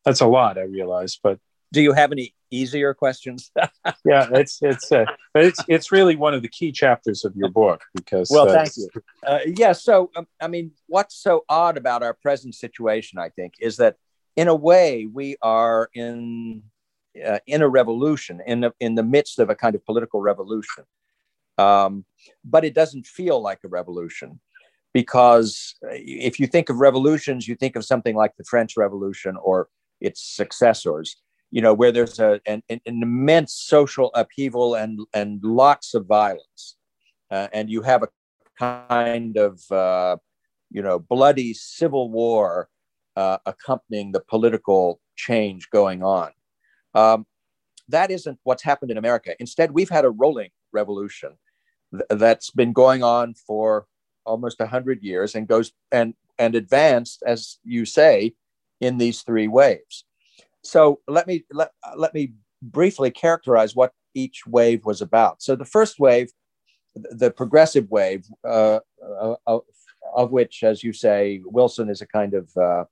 That's 0.04 0.20
a 0.20 0.26
lot, 0.26 0.58
I 0.58 0.62
realize, 0.62 1.18
but 1.22 1.38
do 1.72 1.80
you 1.80 1.92
have 1.92 2.12
any 2.12 2.34
easier 2.50 2.94
questions? 2.94 3.50
yeah, 4.04 4.28
it's 4.32 4.58
it's 4.62 4.92
uh, 4.92 5.06
but 5.34 5.44
it's 5.44 5.60
it's 5.68 5.90
really 5.90 6.14
one 6.14 6.34
of 6.34 6.42
the 6.42 6.48
key 6.48 6.70
chapters 6.70 7.24
of 7.24 7.34
your 7.34 7.48
book 7.50 7.82
because. 7.94 8.30
Well, 8.30 8.48
uh, 8.48 8.52
thank 8.52 8.76
you. 8.76 8.88
Uh, 9.26 9.38
yeah, 9.46 9.72
so 9.72 10.10
um, 10.14 10.26
I 10.40 10.48
mean, 10.48 10.72
what's 10.86 11.16
so 11.16 11.44
odd 11.48 11.76
about 11.76 12.02
our 12.02 12.14
present 12.14 12.54
situation? 12.54 13.18
I 13.18 13.30
think 13.30 13.54
is 13.60 13.78
that 13.78 13.96
in 14.36 14.48
a 14.48 14.54
way 14.54 15.08
we 15.12 15.36
are 15.42 15.88
in 15.94 16.62
uh, 17.26 17.38
in 17.46 17.62
a 17.62 17.68
revolution 17.68 18.40
in 18.46 18.60
the, 18.60 18.72
in 18.78 18.94
the 18.94 19.02
midst 19.02 19.38
of 19.38 19.50
a 19.50 19.54
kind 19.54 19.74
of 19.74 19.84
political 19.84 20.20
revolution, 20.20 20.84
um, 21.58 22.04
but 22.44 22.64
it 22.64 22.74
doesn't 22.74 23.06
feel 23.06 23.40
like 23.40 23.60
a 23.64 23.68
revolution 23.68 24.40
because 24.92 25.74
if 25.90 26.38
you 26.38 26.46
think 26.46 26.68
of 26.68 26.80
revolutions, 26.80 27.48
you 27.48 27.54
think 27.54 27.76
of 27.76 27.84
something 27.84 28.14
like 28.14 28.36
the 28.36 28.44
French 28.44 28.76
Revolution 28.76 29.36
or 29.42 29.68
its 30.00 30.20
successors 30.22 31.16
you 31.52 31.60
know, 31.60 31.74
where 31.74 31.92
there's 31.92 32.18
a, 32.18 32.40
an, 32.46 32.62
an 32.70 32.80
immense 32.86 33.54
social 33.54 34.10
upheaval 34.14 34.74
and, 34.74 35.00
and 35.12 35.38
lots 35.44 35.92
of 35.92 36.06
violence. 36.06 36.76
Uh, 37.30 37.46
and 37.52 37.68
you 37.68 37.82
have 37.82 38.02
a 38.02 38.08
kind 38.58 39.36
of, 39.36 39.60
uh, 39.70 40.16
you 40.70 40.82
know, 40.82 40.98
bloody 40.98 41.52
civil 41.52 42.10
war 42.10 42.68
uh, 43.16 43.36
accompanying 43.44 44.12
the 44.12 44.20
political 44.20 44.98
change 45.14 45.68
going 45.70 46.02
on. 46.02 46.30
Um, 46.94 47.26
that 47.88 48.10
isn't 48.10 48.38
what's 48.44 48.62
happened 48.62 48.90
in 48.90 48.96
America. 48.96 49.34
Instead, 49.38 49.72
we've 49.72 49.90
had 49.90 50.06
a 50.06 50.10
rolling 50.10 50.50
revolution 50.72 51.32
th- 51.92 52.18
that's 52.18 52.50
been 52.50 52.72
going 52.72 53.02
on 53.02 53.34
for 53.34 53.86
almost 54.24 54.58
100 54.58 55.02
years 55.02 55.34
and 55.34 55.46
goes 55.46 55.72
and, 55.90 56.14
and 56.38 56.54
advanced, 56.54 57.22
as 57.26 57.58
you 57.62 57.84
say, 57.84 58.32
in 58.80 58.96
these 58.96 59.20
three 59.20 59.48
waves. 59.48 60.04
So 60.62 61.00
let 61.08 61.26
me 61.26 61.44
let, 61.52 61.72
let 61.96 62.14
me 62.14 62.34
briefly 62.62 63.10
characterize 63.10 63.74
what 63.74 63.92
each 64.14 64.46
wave 64.46 64.84
was 64.84 65.02
about. 65.02 65.42
So 65.42 65.56
the 65.56 65.64
first 65.64 65.98
wave, 65.98 66.30
the 66.94 67.30
progressive 67.30 67.90
wave, 67.90 68.26
uh, 68.44 68.80
uh, 69.04 69.34
of, 69.46 69.62
of, 70.14 70.30
which, 70.30 70.62
as 70.62 70.84
you 70.84 70.92
say, 70.92 71.40
Wilson 71.44 71.88
is 71.88 72.02
a 72.02 72.06
kind 72.06 72.34
of 72.34 72.56
uh, 72.56 72.84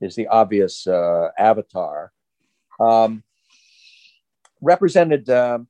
is 0.00 0.16
the 0.16 0.26
obvious 0.28 0.86
uh, 0.86 1.28
avatar, 1.38 2.12
um, 2.80 3.22
represented 4.60 5.28
um, 5.30 5.68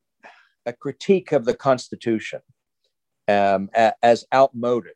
a 0.65 0.73
critique 0.73 1.31
of 1.31 1.45
the 1.45 1.53
Constitution 1.53 2.41
um, 3.27 3.69
as 4.01 4.25
outmoded. 4.33 4.95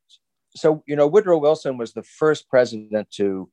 So 0.56 0.84
you 0.88 0.96
know, 0.96 1.08
Woodrow 1.08 1.38
Wilson 1.38 1.78
was 1.78 1.94
the 1.94 2.04
first 2.04 2.50
president 2.50 3.12
to 3.12 3.50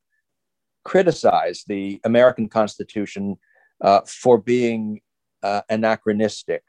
criticize 0.87 1.65
the 1.67 2.01
American 2.05 2.49
Constitution 2.49 3.37
uh, 3.81 4.03
for 4.07 4.39
being 4.39 5.01
uh, 5.43 5.63
anachronistic. 5.69 6.63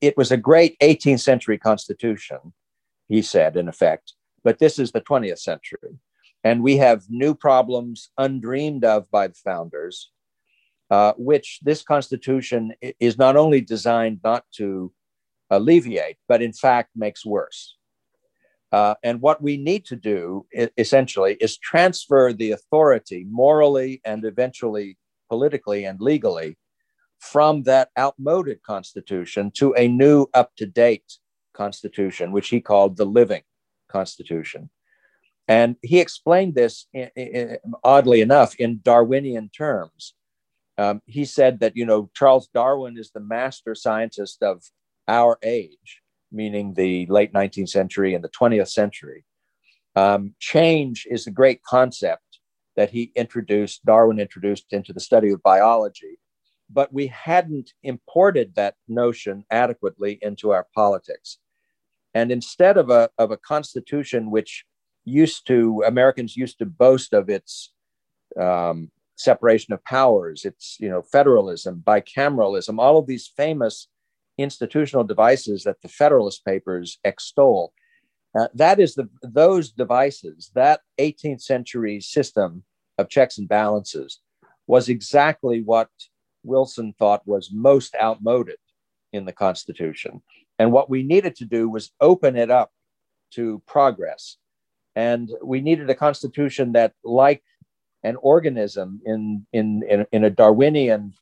It 0.00 0.16
was 0.16 0.32
a 0.32 0.36
great 0.36 0.76
18th 0.80 1.20
century 1.20 1.56
constitution, 1.56 2.52
he 3.08 3.22
said, 3.22 3.56
in 3.56 3.68
effect, 3.68 4.14
but 4.42 4.58
this 4.58 4.76
is 4.76 4.90
the 4.90 5.00
20th 5.00 5.38
century. 5.38 6.00
And 6.42 6.64
we 6.64 6.76
have 6.78 7.04
new 7.08 7.32
problems 7.32 8.10
undreamed 8.18 8.84
of 8.84 9.08
by 9.12 9.28
the 9.28 9.34
founders, 9.34 10.10
uh, 10.90 11.12
which 11.16 11.60
this 11.62 11.84
constitution 11.84 12.74
is 12.98 13.16
not 13.18 13.36
only 13.36 13.60
designed 13.60 14.18
not 14.24 14.44
to 14.56 14.92
alleviate, 15.48 16.16
but 16.26 16.42
in 16.42 16.52
fact 16.52 16.90
makes 16.96 17.24
worse. 17.24 17.76
Uh, 18.72 18.94
and 19.02 19.20
what 19.20 19.42
we 19.42 19.58
need 19.58 19.84
to 19.84 19.96
do 19.96 20.46
essentially 20.78 21.36
is 21.40 21.58
transfer 21.58 22.32
the 22.32 22.52
authority 22.52 23.26
morally 23.30 24.00
and 24.04 24.24
eventually 24.24 24.96
politically 25.28 25.84
and 25.84 26.00
legally 26.00 26.56
from 27.18 27.62
that 27.64 27.90
outmoded 27.98 28.62
constitution 28.62 29.50
to 29.54 29.74
a 29.74 29.86
new 29.86 30.26
up 30.32 30.50
to 30.56 30.66
date 30.66 31.18
constitution, 31.52 32.32
which 32.32 32.48
he 32.48 32.60
called 32.60 32.96
the 32.96 33.04
living 33.04 33.42
constitution. 33.88 34.70
And 35.46 35.76
he 35.82 36.00
explained 36.00 36.54
this, 36.54 36.86
in, 36.94 37.10
in, 37.14 37.58
oddly 37.84 38.22
enough, 38.22 38.54
in 38.56 38.80
Darwinian 38.82 39.50
terms. 39.50 40.14
Um, 40.78 41.02
he 41.06 41.26
said 41.26 41.60
that, 41.60 41.76
you 41.76 41.84
know, 41.84 42.10
Charles 42.14 42.48
Darwin 42.54 42.96
is 42.96 43.10
the 43.10 43.20
master 43.20 43.74
scientist 43.74 44.42
of 44.42 44.62
our 45.06 45.38
age 45.42 46.01
meaning 46.32 46.74
the 46.74 47.06
late 47.06 47.32
19th 47.32 47.68
century 47.68 48.14
and 48.14 48.24
the 48.24 48.30
20th 48.30 48.70
century. 48.70 49.24
Um, 49.94 50.34
change 50.38 51.06
is 51.10 51.24
the 51.24 51.30
great 51.30 51.62
concept 51.62 52.40
that 52.76 52.90
he 52.90 53.12
introduced, 53.14 53.84
Darwin 53.84 54.18
introduced 54.18 54.72
into 54.72 54.92
the 54.92 55.00
study 55.00 55.30
of 55.30 55.42
biology, 55.42 56.18
but 56.70 56.92
we 56.92 57.08
hadn't 57.08 57.72
imported 57.82 58.54
that 58.54 58.74
notion 58.88 59.44
adequately 59.50 60.18
into 60.22 60.50
our 60.50 60.66
politics. 60.74 61.38
And 62.14 62.32
instead 62.32 62.78
of 62.78 62.90
a, 62.90 63.10
of 63.18 63.30
a 63.30 63.36
constitution 63.36 64.30
which 64.30 64.64
used 65.04 65.46
to, 65.48 65.82
Americans 65.86 66.36
used 66.36 66.58
to 66.58 66.66
boast 66.66 67.12
of 67.12 67.28
its 67.28 67.72
um, 68.40 68.90
separation 69.16 69.74
of 69.74 69.84
powers, 69.84 70.44
its 70.44 70.76
you 70.80 70.88
know 70.88 71.02
federalism, 71.02 71.82
bicameralism, 71.86 72.78
all 72.78 72.98
of 72.98 73.06
these 73.06 73.30
famous 73.36 73.88
institutional 74.38 75.04
devices 75.04 75.64
that 75.64 75.80
the 75.82 75.88
Federalist 75.88 76.44
Papers 76.44 76.98
extol. 77.04 77.72
Uh, 78.38 78.48
that 78.54 78.80
is 78.80 78.94
the 78.94 79.08
those 79.22 79.70
devices, 79.70 80.50
that 80.54 80.80
18th 80.98 81.42
century 81.42 82.00
system 82.00 82.64
of 82.98 83.08
checks 83.08 83.38
and 83.38 83.48
balances 83.48 84.20
was 84.66 84.88
exactly 84.88 85.62
what 85.62 85.88
Wilson 86.44 86.94
thought 86.98 87.26
was 87.26 87.50
most 87.52 87.94
outmoded 88.00 88.56
in 89.12 89.24
the 89.24 89.32
Constitution. 89.32 90.22
And 90.58 90.72
what 90.72 90.88
we 90.88 91.02
needed 91.02 91.36
to 91.36 91.44
do 91.44 91.68
was 91.68 91.92
open 92.00 92.36
it 92.36 92.50
up 92.50 92.70
to 93.32 93.62
progress. 93.66 94.36
And 94.94 95.30
we 95.42 95.60
needed 95.60 95.88
a 95.90 95.94
constitution 95.94 96.72
that, 96.72 96.92
like 97.02 97.42
an 98.02 98.16
organism 98.16 99.00
in, 99.04 99.46
in, 99.52 99.82
in, 99.88 100.06
in 100.12 100.24
a 100.24 100.30
Darwinian 100.30 101.14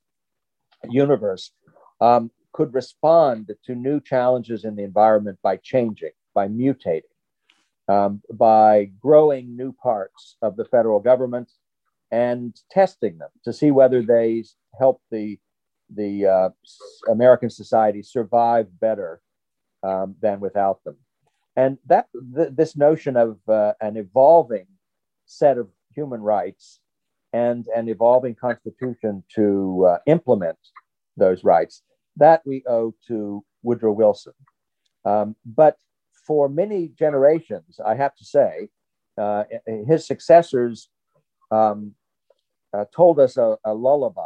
universe, 0.89 1.53
um, 2.01 2.31
could 2.53 2.75
respond 2.75 3.51
to 3.65 3.75
new 3.75 4.01
challenges 4.01 4.65
in 4.65 4.77
the 4.77 4.83
environment 4.83 5.39
by 5.43 5.57
changing, 5.57 6.11
by 6.35 6.49
mutating, 6.49 7.03
um, 7.89 8.23
by 8.33 8.91
growing 9.01 9.57
new 9.57 9.73
parts 9.73 10.37
of 10.43 10.57
the 10.57 10.65
federal 10.65 11.01
government 11.01 11.51
and 12.11 12.61
testing 12.71 13.19
them 13.19 13.29
to 13.45 13.53
see 13.53 13.71
whether 13.71 14.03
they 14.03 14.45
help 14.79 15.01
the, 15.11 15.39
the 15.95 16.27
uh, 16.27 16.49
American 17.09 17.51
society 17.51 18.03
survive 18.03 18.67
better 18.81 19.21
um, 19.83 20.15
than 20.21 20.41
without 20.41 20.83
them. 20.85 20.97
And 21.57 21.79
that 21.87 22.07
th- 22.35 22.51
this 22.53 22.77
notion 22.77 23.17
of 23.17 23.39
uh, 23.49 23.75
an 23.81 23.97
evolving 23.97 24.67
set 25.27 25.59
of 25.59 25.69
human 25.95 26.21
rights 26.21 26.81
and 27.33 27.67
an 27.75 27.89
evolving 27.89 28.35
constitution 28.35 29.23
to 29.35 29.87
uh, 29.89 29.99
implement 30.07 30.59
those 31.17 31.45
rights 31.45 31.83
that 32.17 32.43
we 32.45 32.63
owe 32.69 32.95
to 33.09 33.45
Woodrow 33.63 33.93
Wilson. 33.93 34.33
Um, 35.05 35.37
but 35.45 35.77
for 36.27 36.49
many 36.49 36.89
generations, 36.89 37.81
I 37.85 37.95
have 37.95 38.15
to 38.17 38.25
say, 38.25 38.69
uh, 39.19 39.45
his 39.87 40.07
successors 40.07 40.89
um, 41.51 41.93
uh, 42.73 42.85
told 42.95 43.19
us 43.19 43.37
a, 43.37 43.57
a, 43.65 43.75
lullaby 43.75 44.23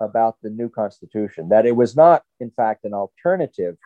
about 0.00 0.36
the 0.42 0.50
new 0.50 0.68
Constitution, 0.68 1.48
that 1.50 1.66
it 1.66 1.76
was 1.76 1.96
not, 1.96 2.22
in 2.40 2.50
fact, 2.50 2.84
an 2.84 2.94
alternative 2.94 3.76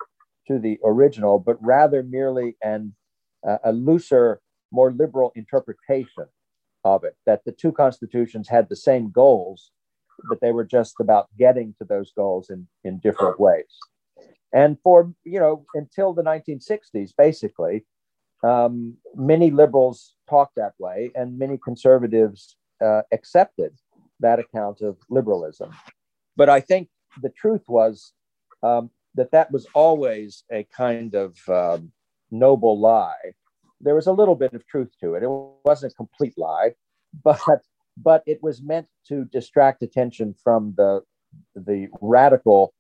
to 0.46 0.58
the 0.58 0.78
original, 0.84 1.38
but 1.38 1.56
rather 1.60 2.02
merely 2.02 2.56
an, 2.62 2.94
uh, 3.46 3.58
a 3.64 3.72
looser, 3.72 4.40
more 4.70 4.92
liberal 4.92 5.32
interpretation 5.34 6.26
of 6.84 7.04
it, 7.04 7.16
that 7.26 7.44
the 7.44 7.52
two 7.52 7.72
constitutions 7.72 8.48
had 8.48 8.68
the 8.68 8.76
same 8.76 9.10
goals, 9.10 9.70
but 10.28 10.40
they 10.40 10.52
were 10.52 10.64
just 10.64 10.96
about 11.00 11.28
getting 11.38 11.74
to 11.78 11.84
those 11.84 12.12
goals 12.12 12.50
in, 12.50 12.66
in 12.84 12.98
different 12.98 13.38
ways. 13.40 13.78
And 14.52 14.76
for, 14.82 15.12
you 15.24 15.40
know, 15.40 15.64
until 15.74 16.12
the 16.12 16.22
1960s, 16.22 17.12
basically, 17.16 17.84
um, 18.44 18.96
many 19.14 19.50
liberals 19.50 20.14
talked 20.28 20.56
that 20.56 20.74
way, 20.78 21.10
and 21.14 21.38
many 21.38 21.58
conservatives 21.58 22.56
uh, 22.84 23.02
accepted 23.12 23.72
that 24.20 24.38
account 24.38 24.80
of 24.80 24.98
liberalism. 25.08 25.70
But 26.36 26.48
I 26.48 26.60
think 26.60 26.88
the 27.20 27.30
truth 27.30 27.62
was 27.68 28.12
um, 28.62 28.90
that 29.14 29.30
that 29.32 29.50
was 29.50 29.66
always 29.74 30.44
a 30.50 30.64
kind 30.64 31.14
of 31.14 31.36
um, 31.48 31.92
noble 32.30 32.78
lie. 32.78 33.32
There 33.80 33.94
was 33.94 34.06
a 34.06 34.12
little 34.12 34.36
bit 34.36 34.54
of 34.54 34.66
truth 34.66 34.90
to 35.00 35.14
it. 35.14 35.22
It 35.22 35.30
wasn't 35.64 35.92
a 35.92 35.96
complete 35.96 36.34
lie, 36.36 36.72
but 37.24 37.40
but 37.96 38.22
it 38.26 38.42
was 38.42 38.62
meant 38.62 38.86
to 39.08 39.24
distract 39.26 39.82
attention 39.82 40.34
from 40.42 40.74
the 40.76 41.02
the 41.54 41.88
radical 42.00 42.74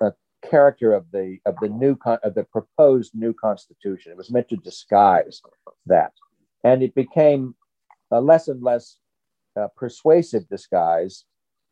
uh, 0.00 0.10
character 0.48 0.92
of 0.92 1.10
the 1.12 1.38
of 1.46 1.56
the 1.60 1.68
new 1.68 1.96
con- 1.96 2.18
of 2.22 2.34
the 2.34 2.44
proposed 2.44 3.12
new 3.14 3.32
constitution. 3.32 4.12
It 4.12 4.18
was 4.18 4.30
meant 4.30 4.48
to 4.48 4.56
disguise 4.56 5.40
that, 5.86 6.12
and 6.64 6.82
it 6.82 6.94
became 6.94 7.54
a 8.10 8.20
less 8.20 8.48
and 8.48 8.62
less 8.62 8.98
uh, 9.56 9.68
persuasive 9.76 10.48
disguise, 10.48 11.24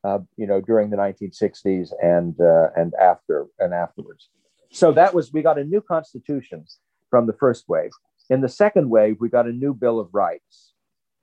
uh, 0.03 0.19
you 0.37 0.47
know, 0.47 0.61
during 0.61 0.91
the 0.91 0.97
1960s 0.97 1.93
and 2.03 2.41
uh, 2.41 2.71
and 2.77 2.95
after 2.95 3.47
and 3.59 3.73
afterwards. 3.73 4.31
So 4.71 4.93
that 4.93 5.15
was 5.15 5.33
we 5.33 5.43
got 5.43 5.59
a 5.59 5.65
new 5.65 5.81
constitution 5.81 6.65
from 7.11 7.27
the 7.27 7.33
first 7.33 7.69
wave. 7.69 7.93
In 8.31 8.41
the 8.41 8.49
second 8.49 8.89
wave, 8.89 9.17
we 9.21 9.29
got 9.29 9.47
a 9.47 9.53
new 9.53 9.75
Bill 9.75 10.01
of 10.01 10.09
Rights 10.13 10.74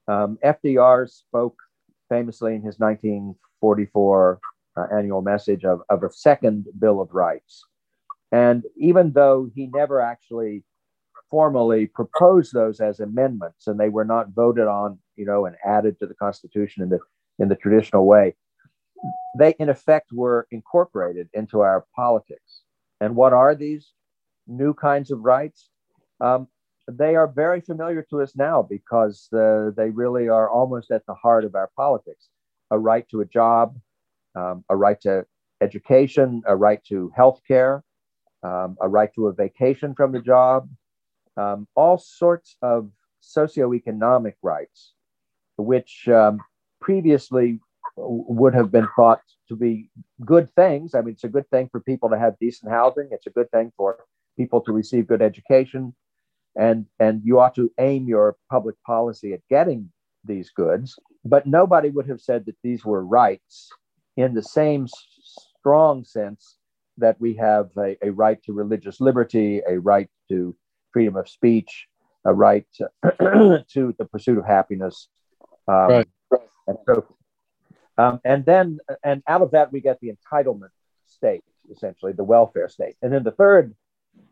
um, 0.08 0.38
FDR 0.44 1.10
spoke 1.10 1.58
famously 2.10 2.56
in 2.56 2.62
his 2.62 2.80
1944 2.80 4.40
uh, 4.78 4.86
annual 4.94 5.22
message 5.22 5.64
of, 5.66 5.82
of 5.90 6.04
a 6.04 6.12
second 6.12 6.66
Bill 6.80 7.02
of 7.02 7.14
Rights. 7.14 7.64
And 8.32 8.64
even 8.78 9.12
though 9.12 9.50
he 9.54 9.68
never 9.68 10.00
actually 10.00 10.64
formally 11.30 11.88
proposed 11.88 12.54
those 12.54 12.80
as 12.80 13.00
amendments 13.00 13.68
and 13.68 13.80
they 13.80 13.90
were 13.90 14.06
not 14.06 14.30
voted 14.30 14.68
on, 14.68 15.00
you 15.16 15.26
know, 15.26 15.46
and 15.46 15.56
added 15.66 15.98
to 16.00 16.08
the 16.08 16.14
Constitution 16.16 16.84
in 16.84 16.90
the, 16.90 17.00
in 17.40 17.48
the 17.48 17.56
traditional 17.56 18.06
way, 18.06 18.36
they 19.38 19.56
in 19.60 19.70
effect 19.70 20.12
were 20.12 20.48
incorporated 20.52 21.30
into 21.34 21.62
our 21.62 21.86
politics. 21.96 22.62
And 23.00 23.16
what 23.16 23.34
are 23.34 23.56
these 23.56 23.92
new 24.48 24.74
kinds 24.74 25.12
of 25.12 25.22
rights? 25.22 25.70
Um, 26.20 26.48
they 26.88 27.15
are 27.15 27.28
very 27.28 27.62
familiar 27.62 28.06
to 28.10 28.22
us 28.22 28.36
now 28.36 28.62
because 28.62 29.30
uh, 29.34 29.72
they 29.76 29.89
really 29.89 30.30
are 30.30 30.50
almost 30.50 30.91
at 30.91 31.06
the 31.06 31.13
heart 31.13 31.46
of 31.46 31.56
our 31.56 31.70
politics. 31.76 32.30
A 32.72 32.80
right 32.80 33.08
to 33.10 33.22
a 33.22 33.26
job, 33.26 33.78
um, 34.36 34.63
a 34.70 34.76
right 34.76 35.00
to 35.02 35.26
education, 35.62 36.41
a 36.48 36.56
right 36.56 36.84
to 36.86 37.12
health 37.15 37.41
care, 37.48 37.84
um, 38.44 38.78
a 38.82 38.88
right 38.88 39.13
to 39.15 39.28
a 39.28 39.34
vacation 39.34 39.94
from 39.94 40.12
the 40.12 40.22
job, 40.22 40.70
um, 41.38 41.67
all 41.76 41.98
sorts 41.98 42.58
of 42.62 42.89
socioeconomic 43.22 44.34
rights, 44.41 44.94
which 45.58 46.08
um, 46.08 46.39
previously 46.80 47.60
would 47.98 48.56
have 48.56 48.72
been 48.72 48.88
thought 48.96 49.22
to 49.48 49.56
be 49.56 49.89
good 50.26 50.50
things. 50.56 50.96
I 50.96 51.02
mean, 51.02 51.13
it's 51.13 51.26
a 51.26 51.30
good 51.30 51.50
thing 51.50 51.70
for 51.72 51.82
people 51.82 52.10
to 52.10 52.17
have 52.17 52.39
decent 52.39 52.72
housing, 52.72 53.10
it's 53.12 53.28
a 53.28 53.32
good 53.32 53.52
thing 53.52 53.72
for 53.78 54.06
people 54.38 54.62
to 54.62 54.72
receive 54.72 55.08
good 55.08 55.22
education 55.22 55.94
and 56.56 56.86
and 57.00 57.22
you 57.24 57.40
ought 57.40 57.56
to 57.56 57.72
aim 57.80 58.08
your 58.08 58.36
public 58.50 58.76
policy 58.86 59.34
at 59.34 59.42
getting 59.50 59.92
these 60.24 60.50
goods 60.52 60.98
but 61.26 61.46
nobody 61.48 61.90
would 61.90 62.08
have 62.08 62.22
said 62.22 62.46
that 62.46 62.56
these 62.64 62.84
were 62.86 63.06
rights 63.06 63.70
in 64.18 64.34
the 64.34 64.44
same 64.44 64.88
strong 65.60 66.04
sense 66.04 66.58
that 66.98 67.20
we 67.20 67.34
have 67.34 67.70
a, 67.78 67.96
a 68.04 68.12
right 68.12 68.42
to 68.44 68.54
religious 68.54 69.00
liberty 69.00 69.62
a 69.68 69.80
right 69.80 70.10
to 70.30 70.56
freedom 70.92 71.16
of 71.16 71.28
speech 71.30 71.88
a 72.26 72.34
right 72.34 72.66
to, 72.76 72.88
to 73.74 73.96
the 73.98 74.06
pursuit 74.12 74.38
of 74.38 74.46
happiness 74.46 75.08
um, 75.68 75.88
right. 75.88 76.08
and 76.68 76.78
so 76.86 77.06
um, 77.98 78.20
and 78.24 78.46
then 78.46 78.80
and 79.04 79.22
out 79.28 79.42
of 79.42 79.52
that 79.52 79.72
we 79.72 79.82
get 79.82 80.00
the 80.00 80.12
entitlement 80.12 80.70
state, 81.12 81.44
essentially, 81.72 82.14
the 82.14 82.24
welfare 82.24 82.70
state. 82.70 82.96
And 83.02 83.14
then 83.14 83.24
the 83.24 83.32
third 83.32 83.76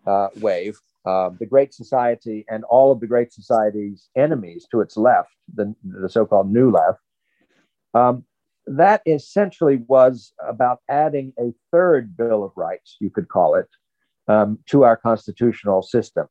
uh, 0.06 0.30
wave, 0.38 0.78
uh, 1.06 1.30
the 1.40 1.46
Great 1.46 1.74
Society 1.74 2.46
and 2.50 2.64
all 2.66 2.92
of 2.92 3.00
the 3.00 3.08
Great 3.08 3.32
Society's 3.34 4.10
enemies 4.16 4.68
to 4.72 4.82
its 4.82 4.98
left, 4.98 5.34
the, 5.54 5.74
the 5.84 6.10
so 6.10 6.26
called 6.26 6.52
New 6.52 6.72
Left, 6.72 7.00
um, 7.94 8.24
that 8.66 9.02
essentially 9.06 9.78
was 9.88 10.34
about 10.48 10.80
adding 10.90 11.34
a 11.40 11.54
third 11.72 12.16
Bill 12.16 12.44
of 12.44 12.52
Rights, 12.56 12.98
you 13.00 13.10
could 13.10 13.28
call 13.28 13.56
it, 13.56 13.68
um, 14.28 14.60
to 14.68 14.84
our 14.84 14.96
constitutional 14.96 15.82
system. 15.82 16.28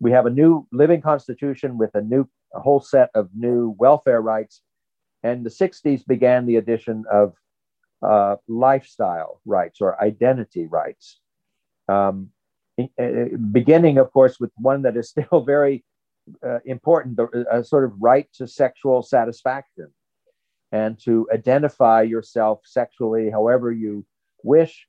We 0.00 0.12
have 0.12 0.26
a 0.26 0.30
new 0.30 0.66
living 0.72 1.00
constitution 1.00 1.78
with 1.78 1.90
a 1.94 2.00
new 2.00 2.28
a 2.54 2.60
whole 2.60 2.80
set 2.80 3.10
of 3.14 3.28
new 3.34 3.74
welfare 3.78 4.20
rights. 4.20 4.62
And 5.22 5.44
the 5.44 5.50
60s 5.50 6.06
began 6.06 6.46
the 6.46 6.56
addition 6.56 7.04
of 7.10 7.34
uh, 8.02 8.36
lifestyle 8.48 9.40
rights 9.44 9.80
or 9.80 10.00
identity 10.02 10.66
rights. 10.66 11.20
Um, 11.88 12.30
beginning, 13.52 13.98
of 13.98 14.12
course, 14.12 14.40
with 14.40 14.50
one 14.56 14.82
that 14.82 14.96
is 14.96 15.08
still 15.14 15.44
very 15.44 15.84
uh, 16.44 16.58
important 16.64 17.20
a 17.50 17.62
sort 17.62 17.84
of 17.84 17.92
right 18.00 18.26
to 18.32 18.46
sexual 18.46 19.02
satisfaction 19.02 19.88
and 20.72 20.98
to 20.98 21.28
identify 21.32 22.02
yourself 22.02 22.60
sexually 22.64 23.30
however 23.30 23.70
you 23.70 24.04
wish 24.42 24.86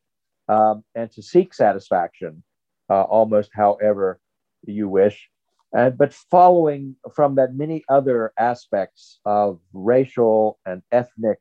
um, 0.48 0.84
and 0.96 1.12
to 1.12 1.22
seek 1.22 1.54
satisfaction 1.54 2.42
uh, 2.90 3.04
almost 3.04 3.52
however 3.54 4.20
you 4.66 4.88
wish. 4.88 5.30
And, 5.74 5.98
but 5.98 6.14
following 6.14 6.96
from 7.14 7.36
that 7.36 7.54
many 7.54 7.84
other 7.90 8.32
aspects 8.40 9.20
of 9.26 9.60
racial 9.74 10.58
and 10.66 10.82
ethnic 10.92 11.40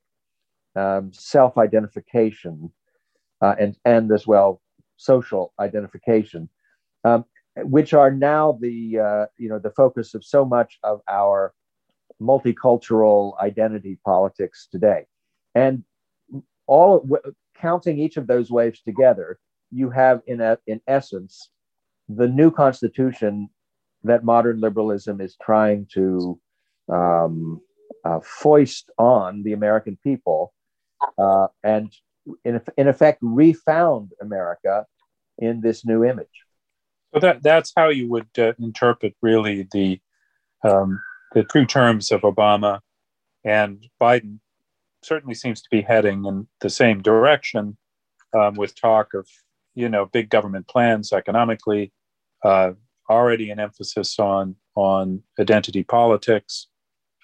um, 0.75 1.13
self 1.13 1.57
identification 1.57 2.73
uh, 3.41 3.55
and, 3.59 3.77
and 3.85 4.11
as 4.11 4.27
well 4.27 4.61
social 4.97 5.53
identification, 5.61 6.49
um, 7.05 7.25
which 7.57 7.95
are 7.95 8.11
now 8.11 8.59
the 8.61 8.99
uh, 8.99 9.27
you 9.39 9.49
know 9.49 9.59
the 9.59 9.71
focus 9.71 10.15
of 10.15 10.25
so 10.25 10.45
much 10.45 10.79
of 10.83 11.01
our 11.09 11.55
multicultural 12.21 13.39
identity 13.41 13.99
politics 14.05 14.69
today, 14.71 15.05
and 15.55 15.85
all 16.67 17.01
w- 17.01 17.35
counting 17.57 17.99
each 17.99 18.17
of 18.17 18.27
those 18.27 18.51
waves 18.51 18.81
together, 18.83 19.39
you 19.71 19.91
have 19.91 20.21
in 20.27 20.41
a, 20.41 20.59
in 20.67 20.81
essence 20.87 21.51
the 22.09 22.29
new 22.29 22.51
constitution 22.51 23.49
that 24.03 24.25
modern 24.25 24.61
liberalism 24.61 25.21
is 25.21 25.37
trying 25.43 25.87
to 25.93 26.39
um, 26.93 27.61
uh, 28.05 28.21
foist 28.23 28.91
on 28.99 29.43
the 29.43 29.53
American 29.53 29.97
people, 30.03 30.53
uh, 31.19 31.47
and 31.63 31.91
in, 32.45 32.61
in 32.77 32.89
effect 32.89 33.19
refound 33.23 34.13
America 34.21 34.87
in 35.39 35.61
this 35.61 35.85
new 35.85 36.05
image. 36.05 36.27
So 37.13 37.21
that 37.21 37.43
that's 37.43 37.73
how 37.77 37.89
you 37.91 38.09
would 38.11 38.29
uh, 38.39 38.55
interpret 38.59 39.15
really 39.23 39.69
the 39.73 40.01
um, 40.65 41.01
the 41.33 41.45
two 41.45 41.65
terms 41.65 42.11
of 42.11 42.23
Obama 42.23 42.81
and 43.45 43.87
Biden. 44.01 44.41
Certainly 45.03 45.35
seems 45.35 45.61
to 45.63 45.69
be 45.71 45.83
heading 45.83 46.25
in 46.25 46.49
the 46.61 46.71
same 46.71 47.03
direction, 47.03 47.77
um, 48.33 48.55
with 48.55 48.79
talk 48.81 49.15
of 49.15 49.29
you 49.75 49.89
know 49.89 50.07
big 50.07 50.29
government 50.29 50.67
plans 50.67 51.13
economically, 51.13 51.93
uh, 52.45 52.73
already 53.09 53.51
an 53.51 53.61
emphasis 53.61 54.19
on 54.19 54.57
on 54.75 55.23
identity 55.39 55.85
politics. 55.85 56.69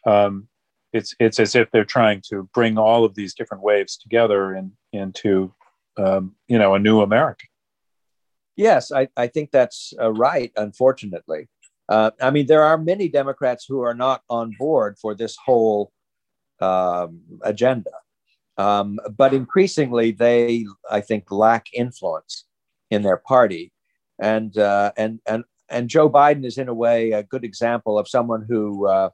Um, 0.06 0.48
it's 0.92 1.14
it's 1.20 1.38
as 1.40 1.54
if 1.54 1.70
they're 1.70 1.84
trying 1.84 2.22
to 2.30 2.48
bring 2.54 2.78
all 2.78 3.04
of 3.04 3.14
these 3.14 3.34
different 3.34 3.62
waves 3.62 3.96
together 3.96 4.54
in, 4.54 4.72
into 4.92 5.52
um, 5.96 6.34
you 6.48 6.58
know 6.58 6.74
a 6.74 6.78
new 6.78 7.00
America. 7.00 7.44
Yes, 8.56 8.92
I, 8.92 9.08
I 9.16 9.26
think 9.28 9.50
that's 9.50 9.94
uh, 10.00 10.12
right, 10.12 10.52
unfortunately. 10.56 11.48
Uh, 11.88 12.10
I 12.20 12.30
mean, 12.30 12.46
there 12.46 12.62
are 12.62 12.76
many 12.78 13.08
Democrats 13.08 13.64
who 13.66 13.80
are 13.80 13.94
not 13.94 14.22
on 14.28 14.54
board 14.58 14.96
for 15.00 15.14
this 15.14 15.36
whole 15.44 15.92
um, 16.60 17.22
agenda. 17.42 17.90
Um, 18.58 18.98
but 19.16 19.32
increasingly, 19.32 20.12
they, 20.12 20.66
I 20.90 21.00
think, 21.00 21.30
lack 21.30 21.66
influence 21.72 22.44
in 22.90 23.02
their 23.02 23.16
party. 23.16 23.72
And, 24.20 24.56
uh, 24.58 24.92
and, 24.96 25.20
and, 25.26 25.44
and 25.70 25.88
Joe 25.88 26.10
Biden 26.10 26.44
is, 26.44 26.58
in 26.58 26.68
a 26.68 26.74
way, 26.74 27.12
a 27.12 27.22
good 27.22 27.44
example 27.44 27.98
of 27.98 28.08
someone 28.08 28.44
who, 28.46 28.86
uh, 28.86 29.10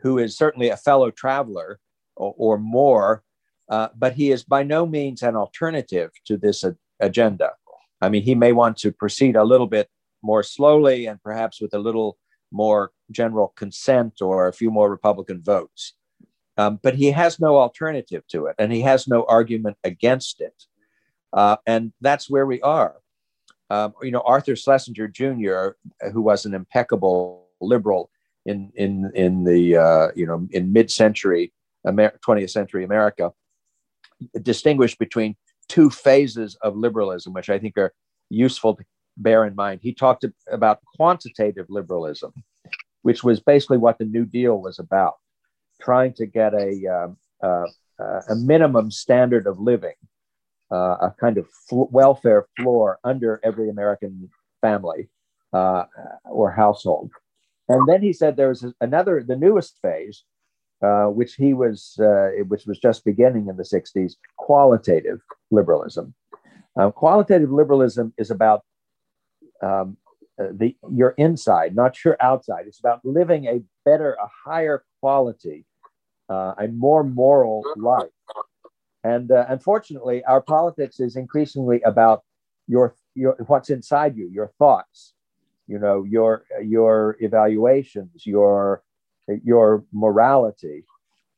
who 0.00 0.18
is 0.18 0.36
certainly 0.36 0.68
a 0.68 0.76
fellow 0.76 1.10
traveler 1.10 1.80
or, 2.16 2.34
or 2.36 2.58
more, 2.58 3.22
uh, 3.68 3.88
but 3.96 4.14
he 4.14 4.30
is 4.30 4.44
by 4.44 4.62
no 4.62 4.86
means 4.86 5.22
an 5.22 5.36
alternative 5.36 6.10
to 6.26 6.36
this 6.36 6.64
agenda. 7.00 7.50
I 8.00 8.08
mean, 8.08 8.22
he 8.22 8.34
may 8.34 8.52
want 8.52 8.76
to 8.78 8.92
proceed 8.92 9.36
a 9.36 9.44
little 9.44 9.66
bit 9.66 9.88
more 10.22 10.42
slowly 10.42 11.06
and 11.06 11.22
perhaps 11.22 11.60
with 11.60 11.74
a 11.74 11.78
little 11.78 12.16
more 12.50 12.92
general 13.10 13.48
consent 13.56 14.20
or 14.20 14.48
a 14.48 14.52
few 14.52 14.70
more 14.70 14.90
Republican 14.90 15.42
votes. 15.42 15.94
Um, 16.56 16.80
but 16.82 16.96
he 16.96 17.12
has 17.12 17.38
no 17.38 17.56
alternative 17.56 18.26
to 18.28 18.46
it, 18.46 18.56
and 18.58 18.72
he 18.72 18.80
has 18.80 19.06
no 19.06 19.24
argument 19.28 19.76
against 19.84 20.40
it. 20.40 20.64
Uh, 21.32 21.56
and 21.66 21.92
that's 22.00 22.28
where 22.28 22.46
we 22.46 22.60
are. 22.62 22.96
Um, 23.70 23.92
you 24.02 24.10
know, 24.10 24.22
Arthur 24.26 24.56
Schlesinger 24.56 25.08
Jr., 25.08 25.76
who 26.12 26.20
was 26.20 26.46
an 26.46 26.54
impeccable 26.54 27.46
liberal 27.60 28.10
in 28.46 28.72
in 28.74 29.10
in 29.14 29.44
the 29.44 29.76
uh, 29.76 30.08
you 30.14 30.26
know 30.26 30.46
in 30.50 30.72
mid-century 30.72 31.52
Amer- 31.86 32.18
20th 32.26 32.50
century 32.50 32.84
America, 32.84 33.32
distinguished 34.42 34.98
between 34.98 35.36
two 35.68 35.90
phases 35.90 36.56
of 36.62 36.76
liberalism, 36.76 37.32
which 37.32 37.50
I 37.50 37.58
think 37.58 37.76
are 37.78 37.92
useful 38.30 38.76
to 38.76 38.84
bear 39.16 39.44
in 39.44 39.54
mind. 39.54 39.80
He 39.82 39.92
talked 39.92 40.24
about 40.50 40.80
quantitative 40.96 41.66
liberalism, 41.68 42.32
which 43.02 43.22
was 43.22 43.40
basically 43.40 43.78
what 43.78 43.98
the 43.98 44.04
New 44.04 44.24
Deal 44.24 44.60
was 44.60 44.78
about, 44.78 45.14
trying 45.80 46.14
to 46.14 46.26
get 46.26 46.54
a, 46.54 46.86
um, 46.86 47.16
uh, 47.42 47.66
uh, 48.00 48.20
a 48.30 48.34
minimum 48.36 48.90
standard 48.90 49.46
of 49.46 49.58
living, 49.58 49.94
uh, 50.72 50.96
a 51.00 51.14
kind 51.20 51.38
of 51.38 51.46
fl- 51.68 51.90
welfare 51.90 52.46
floor 52.56 52.98
under 53.04 53.40
every 53.42 53.68
American 53.68 54.28
family 54.60 55.08
uh, 55.52 55.84
or 56.24 56.50
household. 56.50 57.10
And 57.68 57.88
then 57.88 58.02
he 58.02 58.12
said 58.12 58.36
there 58.36 58.48
was 58.48 58.64
another, 58.80 59.22
the 59.22 59.36
newest 59.36 59.78
phase, 59.82 60.24
uh, 60.82 61.06
which 61.06 61.34
he 61.34 61.54
was, 61.54 61.98
uh, 62.00 62.30
which 62.46 62.66
was 62.66 62.78
just 62.78 63.04
beginning 63.04 63.48
in 63.48 63.56
the 63.56 63.62
60s, 63.62 64.14
qualitative 64.36 65.20
liberalism. 65.50 66.14
Um, 66.76 66.92
qualitative 66.92 67.50
liberalism 67.50 68.14
is 68.16 68.30
about 68.30 68.62
um, 69.62 69.96
uh, 70.40 70.46
the 70.52 70.76
your 70.92 71.10
inside, 71.18 71.74
not 71.74 72.04
your 72.04 72.16
outside. 72.20 72.66
It's 72.68 72.78
about 72.78 73.04
living 73.04 73.46
a 73.46 73.60
better, 73.84 74.12
a 74.12 74.28
higher 74.48 74.84
quality, 75.00 75.66
uh, 76.28 76.54
a 76.58 76.68
more 76.68 77.02
moral 77.02 77.64
life. 77.76 78.10
And 79.02 79.32
uh, 79.32 79.46
unfortunately, 79.48 80.22
our 80.24 80.40
politics 80.40 81.00
is 81.00 81.16
increasingly 81.16 81.82
about 81.82 82.22
your 82.68 82.94
your 83.16 83.36
what's 83.48 83.70
inside 83.70 84.16
you, 84.16 84.28
your 84.32 84.52
thoughts, 84.58 85.14
you 85.68 85.78
know, 85.78 86.02
your 86.04 86.44
your 86.62 87.16
evaluations, 87.20 88.26
your 88.26 88.82
your 89.44 89.84
morality, 89.92 90.84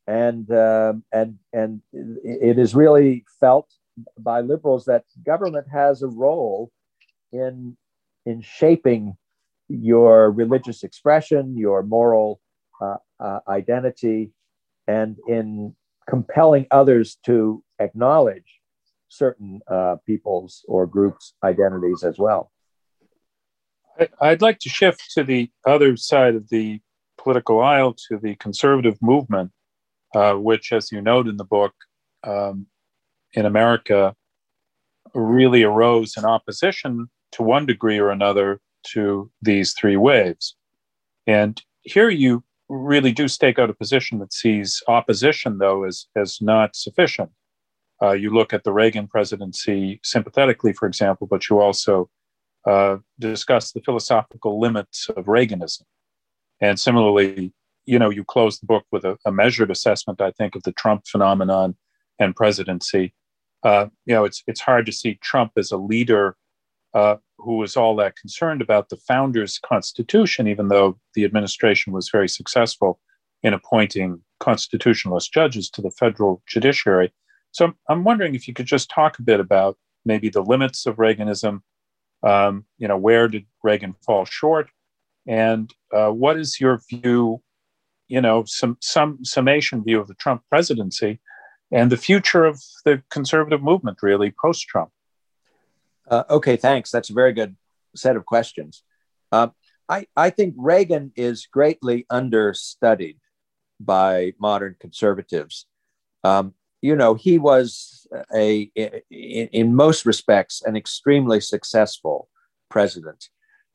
and 0.07 0.49
um, 0.51 1.03
and 1.11 1.37
and 1.53 1.81
it 1.93 2.57
is 2.57 2.73
really 2.73 3.25
felt 3.39 3.69
by 4.17 4.39
liberals 4.41 4.85
that 4.85 5.03
government 5.25 5.67
has 5.71 6.01
a 6.01 6.07
role 6.07 6.71
in 7.33 7.75
in 8.25 8.41
shaping 8.41 9.17
your 9.67 10.31
religious 10.31 10.83
expression, 10.83 11.57
your 11.57 11.83
moral 11.83 12.39
uh, 12.81 12.97
uh, 13.19 13.39
identity, 13.47 14.31
and 14.87 15.17
in 15.27 15.75
compelling 16.09 16.67
others 16.71 17.17
to 17.25 17.63
acknowledge 17.79 18.59
certain 19.09 19.59
uh, 19.67 19.97
people's 20.05 20.63
or 20.67 20.87
groups' 20.87 21.33
identities 21.43 22.03
as 22.03 22.17
well. 22.17 22.50
I'd 24.21 24.41
like 24.41 24.59
to 24.59 24.69
shift 24.69 25.11
to 25.13 25.23
the 25.23 25.49
other 25.65 25.95
side 25.97 26.35
of 26.35 26.49
the 26.49 26.79
political 27.17 27.61
aisle 27.61 27.95
to 28.09 28.17
the 28.17 28.35
conservative 28.35 28.97
movement, 29.01 29.51
uh, 30.15 30.33
which, 30.33 30.71
as 30.71 30.91
you 30.91 31.01
note 31.01 31.27
in 31.27 31.37
the 31.37 31.45
book, 31.45 31.73
um, 32.23 32.67
in 33.33 33.45
America 33.45 34.15
really 35.13 35.63
arose 35.63 36.15
in 36.17 36.25
opposition 36.25 37.09
to 37.33 37.43
one 37.43 37.65
degree 37.65 37.99
or 37.99 38.09
another 38.09 38.59
to 38.83 39.29
these 39.41 39.73
three 39.73 39.97
waves. 39.97 40.55
And 41.27 41.61
here 41.83 42.09
you 42.09 42.43
really 42.69 43.11
do 43.11 43.27
stake 43.27 43.59
out 43.59 43.69
a 43.69 43.73
position 43.73 44.19
that 44.19 44.33
sees 44.33 44.81
opposition, 44.87 45.57
though, 45.57 45.83
as, 45.83 46.07
as 46.15 46.41
not 46.41 46.75
sufficient. 46.75 47.29
Uh, 48.01 48.11
you 48.11 48.31
look 48.31 48.53
at 48.53 48.63
the 48.63 48.73
Reagan 48.73 49.07
presidency 49.07 49.99
sympathetically, 50.03 50.73
for 50.73 50.87
example, 50.87 51.27
but 51.27 51.49
you 51.49 51.59
also 51.59 52.09
uh, 52.67 52.97
discuss 53.19 53.71
the 53.71 53.81
philosophical 53.81 54.59
limits 54.59 55.09
of 55.15 55.25
Reaganism. 55.25 55.83
And 56.59 56.79
similarly, 56.79 57.53
you 57.85 57.97
know, 57.97 58.09
you 58.09 58.23
close 58.23 58.59
the 58.59 58.67
book 58.67 58.85
with 58.91 59.03
a, 59.03 59.17
a 59.25 59.31
measured 59.31 59.71
assessment, 59.71 60.21
I 60.21 60.31
think, 60.31 60.55
of 60.55 60.63
the 60.63 60.71
Trump 60.73 61.07
phenomenon 61.07 61.75
and 62.19 62.35
presidency. 62.35 63.13
uh, 63.63 63.87
you 64.05 64.13
know, 64.13 64.25
it's 64.25 64.43
it's 64.47 64.61
hard 64.61 64.85
to 64.85 64.91
see 64.91 65.15
Trump 65.15 65.51
as 65.57 65.71
a 65.71 65.77
leader 65.77 66.35
uh, 66.93 67.15
who 67.37 67.57
was 67.57 67.77
all 67.77 67.95
that 67.95 68.15
concerned 68.15 68.61
about 68.61 68.89
the 68.89 68.97
founders' 68.97 69.59
constitution, 69.59 70.47
even 70.47 70.67
though 70.67 70.99
the 71.15 71.23
administration 71.23 71.93
was 71.93 72.09
very 72.09 72.27
successful 72.27 72.99
in 73.43 73.53
appointing 73.53 74.21
constitutionalist 74.39 75.31
judges 75.31 75.69
to 75.69 75.81
the 75.81 75.91
federal 75.91 76.41
judiciary. 76.47 77.13
So 77.51 77.73
I'm 77.89 78.03
wondering 78.03 78.35
if 78.35 78.47
you 78.47 78.53
could 78.53 78.65
just 78.65 78.89
talk 78.89 79.19
a 79.19 79.23
bit 79.23 79.39
about 79.39 79.77
maybe 80.05 80.29
the 80.29 80.41
limits 80.41 80.85
of 80.85 80.97
Reaganism. 80.97 81.61
Um, 82.23 82.65
you 82.77 82.87
know, 82.87 82.97
where 82.97 83.27
did 83.27 83.45
Reagan 83.63 83.95
fall 84.05 84.25
short, 84.25 84.69
and 85.27 85.71
uh, 85.93 86.09
what 86.09 86.37
is 86.37 86.59
your 86.59 86.81
view? 86.89 87.41
You 88.07 88.21
know, 88.21 88.43
some 88.45 88.77
some 88.81 89.23
summation 89.23 89.83
view 89.83 89.99
of 89.99 90.07
the 90.07 90.15
Trump 90.15 90.43
presidency 90.49 91.19
and 91.71 91.91
the 91.91 91.97
future 91.97 92.45
of 92.45 92.61
the 92.85 93.01
conservative 93.09 93.63
movement, 93.63 93.99
really 94.01 94.33
post 94.39 94.67
Trump. 94.67 94.91
Uh, 96.09 96.23
okay, 96.29 96.57
thanks. 96.57 96.91
That's 96.91 97.09
a 97.09 97.13
very 97.13 97.31
good 97.31 97.55
set 97.95 98.15
of 98.15 98.25
questions. 98.25 98.83
Uh, 99.31 99.47
I, 99.87 100.07
I 100.15 100.29
think 100.29 100.55
Reagan 100.57 101.11
is 101.15 101.47
greatly 101.47 102.05
understudied 102.09 103.19
by 103.79 104.33
modern 104.39 104.75
conservatives. 104.79 105.65
Um, 106.23 106.53
you 106.81 106.95
know, 106.95 107.13
he 107.13 107.37
was 107.37 108.07
a, 108.35 108.69
in, 108.75 109.47
in, 109.51 109.75
most 109.75 110.05
respects, 110.05 110.61
an 110.65 110.75
extremely 110.75 111.39
successful 111.39 112.27
president 112.69 113.29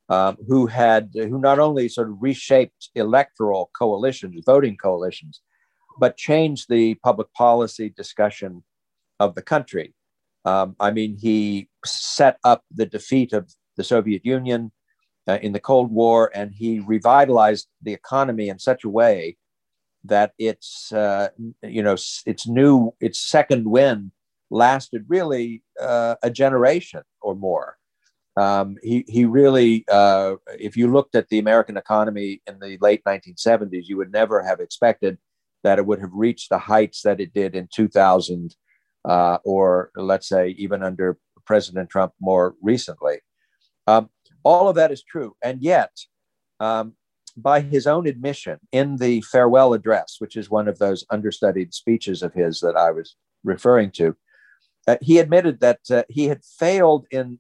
um, 0.08 0.36
who 0.48 0.66
had, 0.66 1.10
who 1.14 1.38
not 1.38 1.58
only 1.58 1.88
sort 1.88 2.08
of 2.08 2.16
reshaped 2.20 2.90
electoral 2.94 3.70
coalitions, 3.76 4.42
voting 4.44 4.76
coalitions, 4.76 5.40
but 5.98 6.16
changed 6.16 6.66
the 6.68 6.94
public 6.96 7.32
policy 7.32 7.88
discussion 7.96 8.64
of 9.20 9.34
the 9.34 9.42
country. 9.42 9.94
Um, 10.44 10.76
I 10.78 10.90
mean, 10.90 11.16
he 11.18 11.68
set 11.84 12.38
up 12.44 12.64
the 12.74 12.86
defeat 12.86 13.32
of 13.32 13.50
the 13.76 13.84
Soviet 13.84 14.24
Union 14.24 14.72
uh, 15.28 15.38
in 15.42 15.52
the 15.52 15.60
Cold 15.60 15.90
War, 15.90 16.30
and 16.34 16.52
he 16.54 16.80
revitalized 16.80 17.68
the 17.82 17.92
economy 17.92 18.48
in 18.48 18.58
such 18.58 18.84
a 18.84 18.88
way 18.88 19.36
that 20.08 20.32
its 20.38 20.92
uh, 20.92 21.28
you 21.62 21.82
know 21.82 21.96
its 22.26 22.46
new 22.46 22.92
its 23.00 23.18
second 23.18 23.66
wind 23.66 24.12
lasted 24.50 25.04
really 25.08 25.62
uh, 25.80 26.16
a 26.22 26.30
generation 26.30 27.02
or 27.20 27.34
more. 27.34 27.76
Um, 28.36 28.76
he 28.82 29.04
he 29.08 29.24
really, 29.24 29.84
uh, 29.90 30.34
if 30.58 30.76
you 30.76 30.92
looked 30.92 31.14
at 31.14 31.28
the 31.28 31.38
American 31.38 31.76
economy 31.76 32.42
in 32.46 32.58
the 32.58 32.76
late 32.80 33.02
1970s, 33.04 33.84
you 33.86 33.96
would 33.96 34.12
never 34.12 34.42
have 34.42 34.60
expected 34.60 35.18
that 35.64 35.78
it 35.78 35.86
would 35.86 36.00
have 36.00 36.12
reached 36.12 36.50
the 36.50 36.58
heights 36.58 37.02
that 37.02 37.20
it 37.20 37.32
did 37.32 37.56
in 37.56 37.68
2000, 37.74 38.54
uh, 39.04 39.38
or 39.44 39.90
let's 39.96 40.28
say 40.28 40.50
even 40.58 40.82
under 40.82 41.18
President 41.46 41.88
Trump 41.88 42.12
more 42.20 42.54
recently. 42.60 43.20
Um, 43.86 44.10
all 44.44 44.68
of 44.68 44.76
that 44.76 44.92
is 44.92 45.02
true. 45.02 45.34
And 45.42 45.62
yet, 45.62 45.90
um, 46.60 46.94
by 47.36 47.60
his 47.60 47.86
own 47.86 48.06
admission 48.06 48.58
in 48.72 48.96
the 48.96 49.20
farewell 49.22 49.74
address, 49.74 50.16
which 50.18 50.36
is 50.36 50.50
one 50.50 50.68
of 50.68 50.78
those 50.78 51.04
understudied 51.10 51.74
speeches 51.74 52.22
of 52.22 52.32
his 52.32 52.60
that 52.60 52.76
I 52.76 52.90
was 52.90 53.16
referring 53.44 53.90
to, 53.92 54.16
uh, 54.88 54.96
he 55.00 55.18
admitted 55.18 55.60
that 55.60 55.80
uh, 55.90 56.04
he 56.08 56.26
had 56.26 56.44
failed 56.44 57.06
in, 57.10 57.38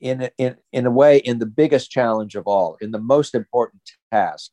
in, 0.00 0.30
in, 0.38 0.56
in 0.72 0.86
a 0.86 0.90
way 0.90 1.18
in 1.18 1.38
the 1.38 1.46
biggest 1.46 1.90
challenge 1.90 2.34
of 2.34 2.46
all, 2.46 2.76
in 2.80 2.90
the 2.90 2.98
most 2.98 3.34
important 3.34 3.82
task 4.12 4.50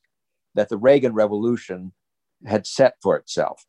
that 0.54 0.68
the 0.68 0.76
Reagan 0.76 1.12
Revolution 1.12 1.92
had 2.46 2.66
set 2.66 2.94
for 3.02 3.16
itself. 3.16 3.64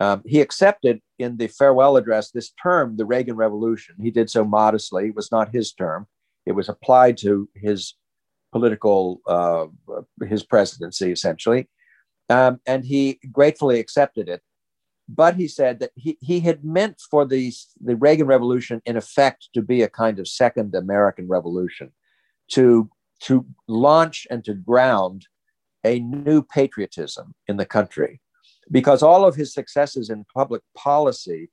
Um, 0.00 0.22
he 0.26 0.40
accepted 0.40 1.00
in 1.18 1.36
the 1.36 1.48
farewell 1.48 1.96
address 1.96 2.30
this 2.30 2.52
term, 2.62 2.96
the 2.96 3.04
Reagan 3.04 3.36
Revolution. 3.36 3.96
He 4.00 4.10
did 4.10 4.30
so 4.30 4.44
modestly. 4.44 5.08
It 5.08 5.16
was 5.16 5.32
not 5.32 5.54
his 5.54 5.72
term. 5.72 6.06
It 6.46 6.52
was 6.52 6.68
applied 6.68 7.16
to 7.18 7.48
his 7.54 7.94
political, 8.52 9.20
uh, 9.26 9.66
his 10.26 10.42
presidency, 10.42 11.12
essentially. 11.12 11.68
Um, 12.28 12.60
and 12.66 12.84
he 12.84 13.18
gratefully 13.32 13.80
accepted 13.80 14.28
it. 14.28 14.42
But 15.08 15.36
he 15.36 15.48
said 15.48 15.80
that 15.80 15.92
he, 15.94 16.18
he 16.20 16.40
had 16.40 16.64
meant 16.64 17.00
for 17.10 17.24
the, 17.24 17.52
the 17.80 17.96
Reagan 17.96 18.26
Revolution, 18.26 18.82
in 18.84 18.96
effect, 18.96 19.48
to 19.54 19.62
be 19.62 19.80
a 19.80 19.88
kind 19.88 20.18
of 20.18 20.28
second 20.28 20.74
American 20.74 21.28
Revolution, 21.28 21.92
to, 22.48 22.90
to 23.20 23.46
launch 23.66 24.26
and 24.30 24.44
to 24.44 24.52
ground 24.52 25.26
a 25.84 26.00
new 26.00 26.42
patriotism 26.42 27.34
in 27.46 27.56
the 27.56 27.64
country 27.64 28.20
because 28.70 29.02
all 29.02 29.24
of 29.24 29.34
his 29.34 29.52
successes 29.52 30.10
in 30.10 30.26
public 30.34 30.62
policy 30.76 31.50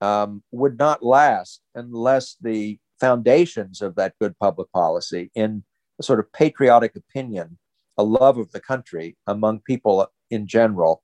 um, 0.00 0.42
would 0.50 0.78
not 0.78 1.04
last 1.04 1.60
unless 1.74 2.36
the 2.40 2.78
foundations 2.98 3.80
of 3.82 3.94
that 3.96 4.14
good 4.20 4.36
public 4.38 4.70
policy 4.72 5.30
in 5.34 5.62
a 6.00 6.02
sort 6.02 6.18
of 6.18 6.32
patriotic 6.32 6.96
opinion, 6.96 7.58
a 7.96 8.02
love 8.02 8.38
of 8.38 8.50
the 8.52 8.60
country 8.60 9.16
among 9.26 9.60
people 9.60 10.08
in 10.30 10.46
general, 10.46 11.02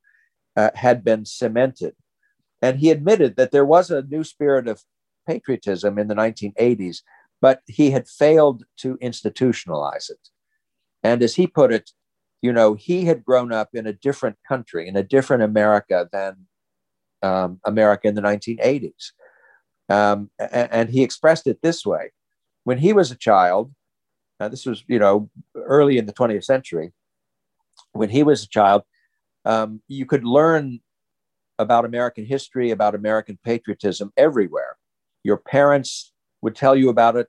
uh, 0.56 0.70
had 0.74 1.04
been 1.04 1.24
cemented. 1.24 1.94
And 2.62 2.78
he 2.78 2.90
admitted 2.90 3.36
that 3.36 3.52
there 3.52 3.64
was 3.64 3.90
a 3.90 4.02
new 4.02 4.24
spirit 4.24 4.66
of 4.66 4.82
patriotism 5.28 5.98
in 5.98 6.08
the 6.08 6.14
1980s, 6.14 7.02
but 7.40 7.60
he 7.66 7.90
had 7.90 8.08
failed 8.08 8.64
to 8.78 8.96
institutionalize 8.98 10.10
it. 10.10 10.30
And 11.02 11.22
as 11.22 11.34
he 11.34 11.46
put 11.46 11.72
it, 11.72 11.90
you 12.42 12.52
know, 12.52 12.74
he 12.74 13.04
had 13.04 13.24
grown 13.24 13.52
up 13.52 13.70
in 13.74 13.86
a 13.86 13.92
different 13.92 14.36
country, 14.48 14.88
in 14.88 14.96
a 14.96 15.02
different 15.02 15.42
America 15.42 16.08
than 16.10 16.46
um, 17.22 17.60
America 17.64 18.08
in 18.08 18.14
the 18.14 18.22
1980s. 18.22 19.12
Um, 19.88 20.30
and, 20.38 20.68
and, 20.72 20.90
he 20.90 21.02
expressed 21.02 21.46
it 21.46 21.62
this 21.62 21.86
way 21.86 22.10
when 22.64 22.78
he 22.78 22.92
was 22.92 23.12
a 23.12 23.16
child, 23.16 23.72
now 24.38 24.48
this 24.48 24.66
was, 24.66 24.84
you 24.86 24.98
know, 24.98 25.30
early 25.54 25.98
in 25.98 26.06
the 26.06 26.12
20th 26.12 26.44
century, 26.44 26.92
when 27.92 28.10
he 28.10 28.22
was 28.22 28.42
a 28.42 28.48
child, 28.48 28.82
um, 29.44 29.80
you 29.88 30.06
could 30.06 30.24
learn 30.24 30.80
about 31.58 31.84
American 31.84 32.24
history, 32.24 32.70
about 32.70 32.94
American 32.94 33.38
patriotism 33.44 34.12
everywhere. 34.16 34.76
Your 35.22 35.38
parents 35.38 36.12
would 36.42 36.54
tell 36.54 36.76
you 36.76 36.90
about 36.90 37.16
it. 37.16 37.28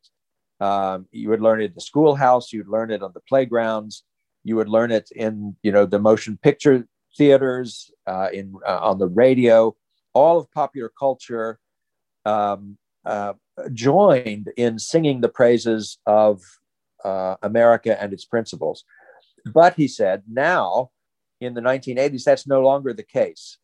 Um, 0.59 1.07
you 1.11 1.29
would 1.29 1.41
learn 1.41 1.61
it 1.61 1.65
in 1.65 1.73
the 1.75 1.81
schoolhouse, 1.81 2.51
you'd 2.51 2.67
learn 2.67 2.91
it 2.91 3.03
on 3.03 3.11
the 3.13 3.21
playgrounds, 3.21 4.03
you 4.43 4.55
would 4.55 4.69
learn 4.69 4.91
it 4.91 5.09
in 5.15 5.55
you 5.61 5.71
know 5.71 5.85
the 5.85 5.99
motion 5.99 6.37
picture 6.41 6.87
theaters, 7.15 7.91
uh, 8.07 8.29
in 8.33 8.55
uh, 8.67 8.79
on 8.79 8.97
the 8.97 9.07
radio. 9.07 9.75
All 10.13 10.39
of 10.39 10.51
popular 10.51 10.91
culture 10.97 11.59
um, 12.25 12.77
uh, 13.05 13.33
joined 13.71 14.51
in 14.57 14.79
singing 14.79 15.21
the 15.21 15.29
praises 15.29 15.99
of 16.07 16.41
uh, 17.03 17.35
America 17.41 18.01
and 18.01 18.13
its 18.13 18.25
principles. 18.25 18.83
But 19.45 19.75
he 19.75 19.87
said, 19.87 20.23
now 20.29 20.91
in 21.39 21.53
the 21.53 21.61
1980s, 21.61 22.23
that's 22.23 22.47
no 22.47 22.61
longer 22.61 22.93
the 22.93 23.03
case. 23.03 23.57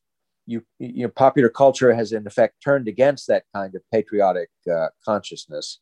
You, 0.46 0.64
you 0.80 1.04
know, 1.04 1.10
popular 1.10 1.50
culture 1.50 1.94
has 1.94 2.12
in 2.12 2.28
effect 2.28 2.62
turned 2.64 2.88
against 2.88 3.28
that 3.28 3.44
kind 3.56 3.74
of 3.76 3.82
patriotic 3.92 4.50
uh, 4.72 4.88
consciousness, 5.06 5.80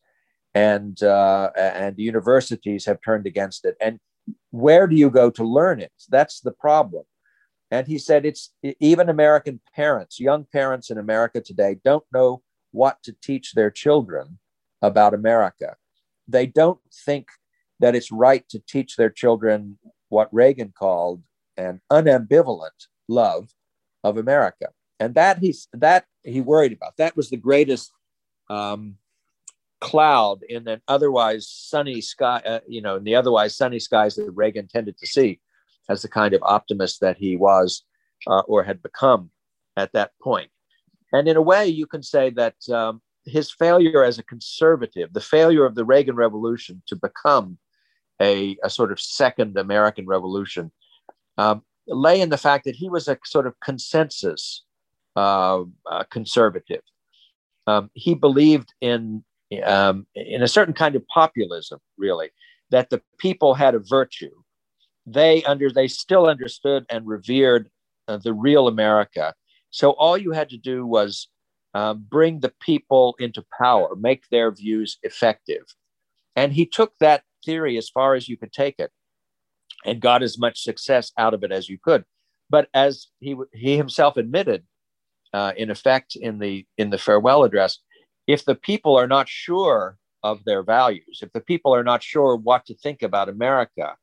and 0.53 1.01
uh, 1.01 1.49
and 1.57 1.97
universities 1.97 2.85
have 2.85 2.99
turned 3.03 3.25
against 3.25 3.65
it. 3.65 3.75
And 3.81 3.99
where 4.51 4.85
do 4.85 4.95
you 4.95 5.09
go 5.09 5.31
to 5.31 5.43
learn 5.43 5.79
it? 5.79 5.91
That's 6.09 6.41
the 6.41 6.51
problem. 6.51 7.05
And 7.71 7.87
he 7.87 7.97
said 7.97 8.25
it's 8.25 8.53
even 8.79 9.09
American 9.09 9.61
parents, 9.73 10.19
young 10.19 10.45
parents 10.51 10.91
in 10.91 10.97
America 10.97 11.41
today, 11.41 11.77
don't 11.83 12.03
know 12.13 12.43
what 12.71 13.01
to 13.03 13.15
teach 13.21 13.53
their 13.53 13.71
children 13.71 14.39
about 14.81 15.13
America. 15.13 15.77
They 16.27 16.45
don't 16.45 16.79
think 17.05 17.29
that 17.81 17.95
it's 17.95 18.11
right 18.11 18.47
to 18.49 18.59
teach 18.59 18.95
their 18.95 19.09
children 19.09 19.77
what 20.09 20.33
Reagan 20.33 20.73
called 20.77 21.21
an 21.57 21.81
unambivalent 21.91 22.87
love 23.07 23.49
of 24.03 24.17
America. 24.17 24.67
And 24.99 25.15
that 25.15 25.39
he's 25.39 25.67
that 25.73 26.05
he 26.23 26.41
worried 26.41 26.73
about. 26.73 26.97
That 26.97 27.15
was 27.17 27.29
the 27.29 27.37
greatest 27.37 27.91
um, 28.49 28.97
cloud 29.79 30.43
in 30.47 30.67
an 30.67 30.81
otherwise 30.87 31.49
sunny 31.49 32.01
sky, 32.01 32.41
uh, 32.45 32.59
you 32.67 32.81
know, 32.81 32.97
in 32.97 33.03
the 33.03 33.15
otherwise 33.15 33.55
sunny 33.55 33.79
skies 33.79 34.15
that 34.15 34.31
Reagan 34.31 34.67
tended 34.67 34.97
to 34.99 35.07
see 35.07 35.39
as 35.89 36.03
the 36.03 36.07
kind 36.07 36.33
of 36.33 36.43
optimist 36.43 37.01
that 37.01 37.17
he 37.17 37.35
was 37.35 37.83
uh, 38.27 38.41
or 38.41 38.63
had 38.63 38.81
become 38.81 39.31
at 39.75 39.91
that 39.93 40.11
point. 40.21 40.51
And 41.11 41.27
in 41.27 41.35
a 41.35 41.41
way, 41.41 41.67
you 41.67 41.87
can 41.87 42.03
say 42.03 42.29
that 42.31 42.55
um, 42.69 43.01
his 43.25 43.51
failure 43.51 44.03
as 44.03 44.19
a 44.19 44.23
conservative, 44.23 45.13
the 45.13 45.19
failure 45.19 45.65
of 45.65 45.75
the 45.75 45.85
Reagan 45.85 46.15
Revolution 46.15 46.81
to 46.87 46.95
become 46.95 47.57
a, 48.21 48.55
a 48.63 48.69
sort 48.69 48.91
of 48.91 48.99
second 48.99 49.57
American 49.57 50.05
Revolution, 50.05 50.71
um, 51.37 51.63
lay 51.87 52.21
in 52.21 52.29
the 52.29 52.37
fact 52.37 52.65
that 52.65 52.75
he 52.75 52.89
was 52.89 53.07
a 53.07 53.17
sort 53.25 53.47
of 53.47 53.59
consensus 53.59 54.63
uh, 55.15 55.63
uh 55.89 56.03
conservative. 56.09 56.83
Um, 57.67 57.89
he 57.93 58.13
believed 58.15 58.73
in 58.79 59.23
um, 59.65 60.07
in 60.15 60.41
a 60.41 60.47
certain 60.47 60.73
kind 60.73 60.95
of 60.95 61.05
populism, 61.07 61.79
really, 61.97 62.29
that 62.69 62.89
the 62.89 63.01
people 63.17 63.53
had 63.53 63.75
a 63.75 63.79
virtue. 63.79 64.31
They 65.05 65.43
under 65.43 65.71
they 65.71 65.87
still 65.87 66.27
understood 66.27 66.85
and 66.89 67.05
revered 67.07 67.69
uh, 68.07 68.17
the 68.17 68.33
real 68.33 68.67
America. 68.67 69.33
So 69.71 69.91
all 69.91 70.17
you 70.17 70.31
had 70.31 70.49
to 70.49 70.57
do 70.57 70.85
was 70.85 71.27
uh, 71.73 71.93
bring 71.93 72.39
the 72.39 72.53
people 72.59 73.15
into 73.19 73.43
power, 73.57 73.95
make 73.95 74.27
their 74.29 74.51
views 74.51 74.97
effective. 75.03 75.63
And 76.35 76.53
he 76.53 76.65
took 76.65 76.93
that 76.99 77.23
theory 77.45 77.77
as 77.77 77.89
far 77.89 78.15
as 78.15 78.29
you 78.29 78.37
could 78.37 78.53
take 78.53 78.79
it 78.79 78.91
and 79.85 80.01
got 80.01 80.23
as 80.23 80.37
much 80.37 80.63
success 80.63 81.11
out 81.17 81.33
of 81.33 81.43
it 81.43 81.51
as 81.51 81.69
you 81.69 81.77
could. 81.81 82.05
But 82.49 82.69
as 82.73 83.07
he, 83.19 83.35
he 83.53 83.77
himself 83.77 84.17
admitted, 84.17 84.63
uh, 85.33 85.53
in 85.55 85.69
effect, 85.69 86.15
in 86.15 86.39
the, 86.39 86.65
in 86.77 86.89
the 86.89 86.97
farewell 86.97 87.43
address, 87.43 87.79
if 88.27 88.45
the 88.45 88.55
people 88.55 88.95
are 88.97 89.07
not 89.07 89.27
sure 89.27 89.97
of 90.23 90.43
their 90.45 90.63
values, 90.63 91.19
if 91.21 91.31
the 91.33 91.41
people 91.41 91.73
are 91.73 91.83
not 91.83 92.03
sure 92.03 92.35
what 92.35 92.65
to 92.65 92.75
think 92.75 93.01
about 93.01 93.29
America, 93.29 93.95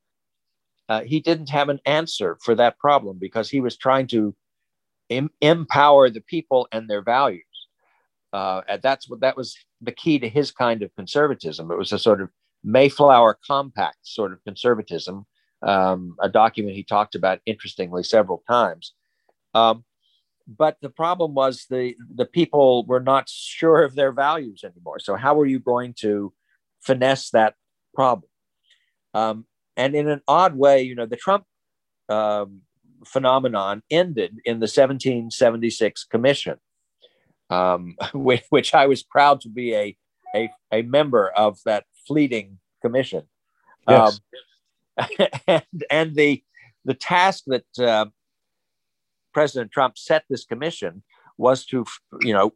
uh, 0.88 1.02
he 1.02 1.20
didn't 1.20 1.50
have 1.50 1.68
an 1.68 1.80
answer 1.84 2.38
for 2.42 2.54
that 2.54 2.78
problem 2.78 3.18
because 3.20 3.50
he 3.50 3.60
was 3.60 3.76
trying 3.76 4.06
to 4.06 4.34
em- 5.10 5.30
empower 5.40 6.08
the 6.10 6.22
people 6.22 6.66
and 6.72 6.88
their 6.88 7.02
values. 7.02 7.44
Uh, 8.32 8.62
and 8.68 8.82
that's 8.82 9.08
what 9.08 9.20
that 9.20 9.36
was 9.36 9.56
the 9.80 9.92
key 9.92 10.18
to 10.18 10.28
his 10.28 10.50
kind 10.50 10.82
of 10.82 10.94
conservatism. 10.96 11.70
It 11.70 11.78
was 11.78 11.92
a 11.92 11.98
sort 11.98 12.20
of 12.20 12.30
Mayflower 12.64 13.38
Compact 13.46 13.98
sort 14.02 14.32
of 14.32 14.42
conservatism, 14.44 15.26
um, 15.62 16.16
a 16.20 16.28
document 16.28 16.76
he 16.76 16.82
talked 16.82 17.14
about 17.14 17.40
interestingly 17.46 18.02
several 18.02 18.42
times. 18.48 18.94
Um, 19.54 19.84
but 20.46 20.78
the 20.80 20.88
problem 20.88 21.34
was 21.34 21.66
the 21.68 21.94
the 22.14 22.24
people 22.24 22.84
were 22.86 23.00
not 23.00 23.28
sure 23.28 23.82
of 23.82 23.94
their 23.94 24.12
values 24.12 24.64
anymore. 24.64 24.98
So 24.98 25.14
how 25.14 25.34
were 25.34 25.46
you 25.46 25.58
going 25.58 25.94
to 26.00 26.32
finesse 26.80 27.30
that 27.30 27.54
problem? 27.94 28.30
Um, 29.12 29.46
and 29.76 29.94
in 29.94 30.08
an 30.08 30.22
odd 30.26 30.56
way, 30.56 30.82
you 30.82 30.94
know, 30.94 31.06
the 31.06 31.16
Trump 31.16 31.44
um, 32.08 32.62
phenomenon 33.06 33.82
ended 33.90 34.40
in 34.44 34.58
the 34.58 34.64
1776 34.64 36.04
Commission, 36.04 36.56
um, 37.50 37.96
which, 38.14 38.44
which, 38.50 38.74
I 38.74 38.86
was 38.86 39.02
proud 39.02 39.40
to 39.42 39.48
be 39.48 39.74
a, 39.74 39.96
a, 40.34 40.50
a 40.72 40.82
member 40.82 41.28
of 41.30 41.58
that 41.64 41.84
fleeting 42.06 42.58
commission. 42.82 43.24
Yes. 43.88 44.20
Um, 44.98 45.06
and, 45.46 45.84
and 45.90 46.14
the, 46.14 46.42
the 46.84 46.94
task 46.94 47.44
that 47.46 47.78
uh, 47.78 48.06
President 49.32 49.70
Trump 49.72 49.96
set 49.96 50.24
this 50.28 50.44
commission 50.44 51.02
was 51.36 51.64
to, 51.66 51.84
you 52.20 52.32
know, 52.32 52.52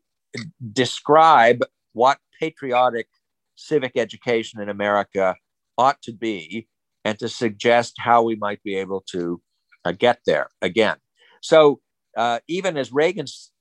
describe 0.73 1.63
what 1.93 2.19
patriotic 2.41 3.07
civic 3.55 3.93
education 3.97 4.61
in 4.61 4.69
America 4.69 5.37
ought 5.79 6.01
to 6.03 6.13
be 6.13 6.67
and 7.05 7.19
to 7.19 7.29
suggest 7.29 7.95
how 7.99 8.23
we 8.23 8.35
might 8.37 8.63
be 8.63 8.77
able 8.77 9.05
to 9.13 9.41
uh, 9.85 9.93
get 9.93 10.21
there 10.27 10.49
again. 10.61 10.97
So 11.41 11.81
uh, 12.17 12.41
even 12.49 12.77
as 12.77 12.93
Reagan's 12.93 13.52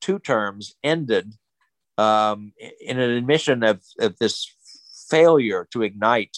two 0.00 0.18
terms 0.18 0.74
ended 0.82 1.34
um, 1.96 2.52
in 2.80 2.98
an 2.98 3.10
admission 3.10 3.62
of, 3.62 3.82
of 4.00 4.16
this 4.18 4.54
failure 5.08 5.66
to 5.72 5.82
ignite 5.82 6.36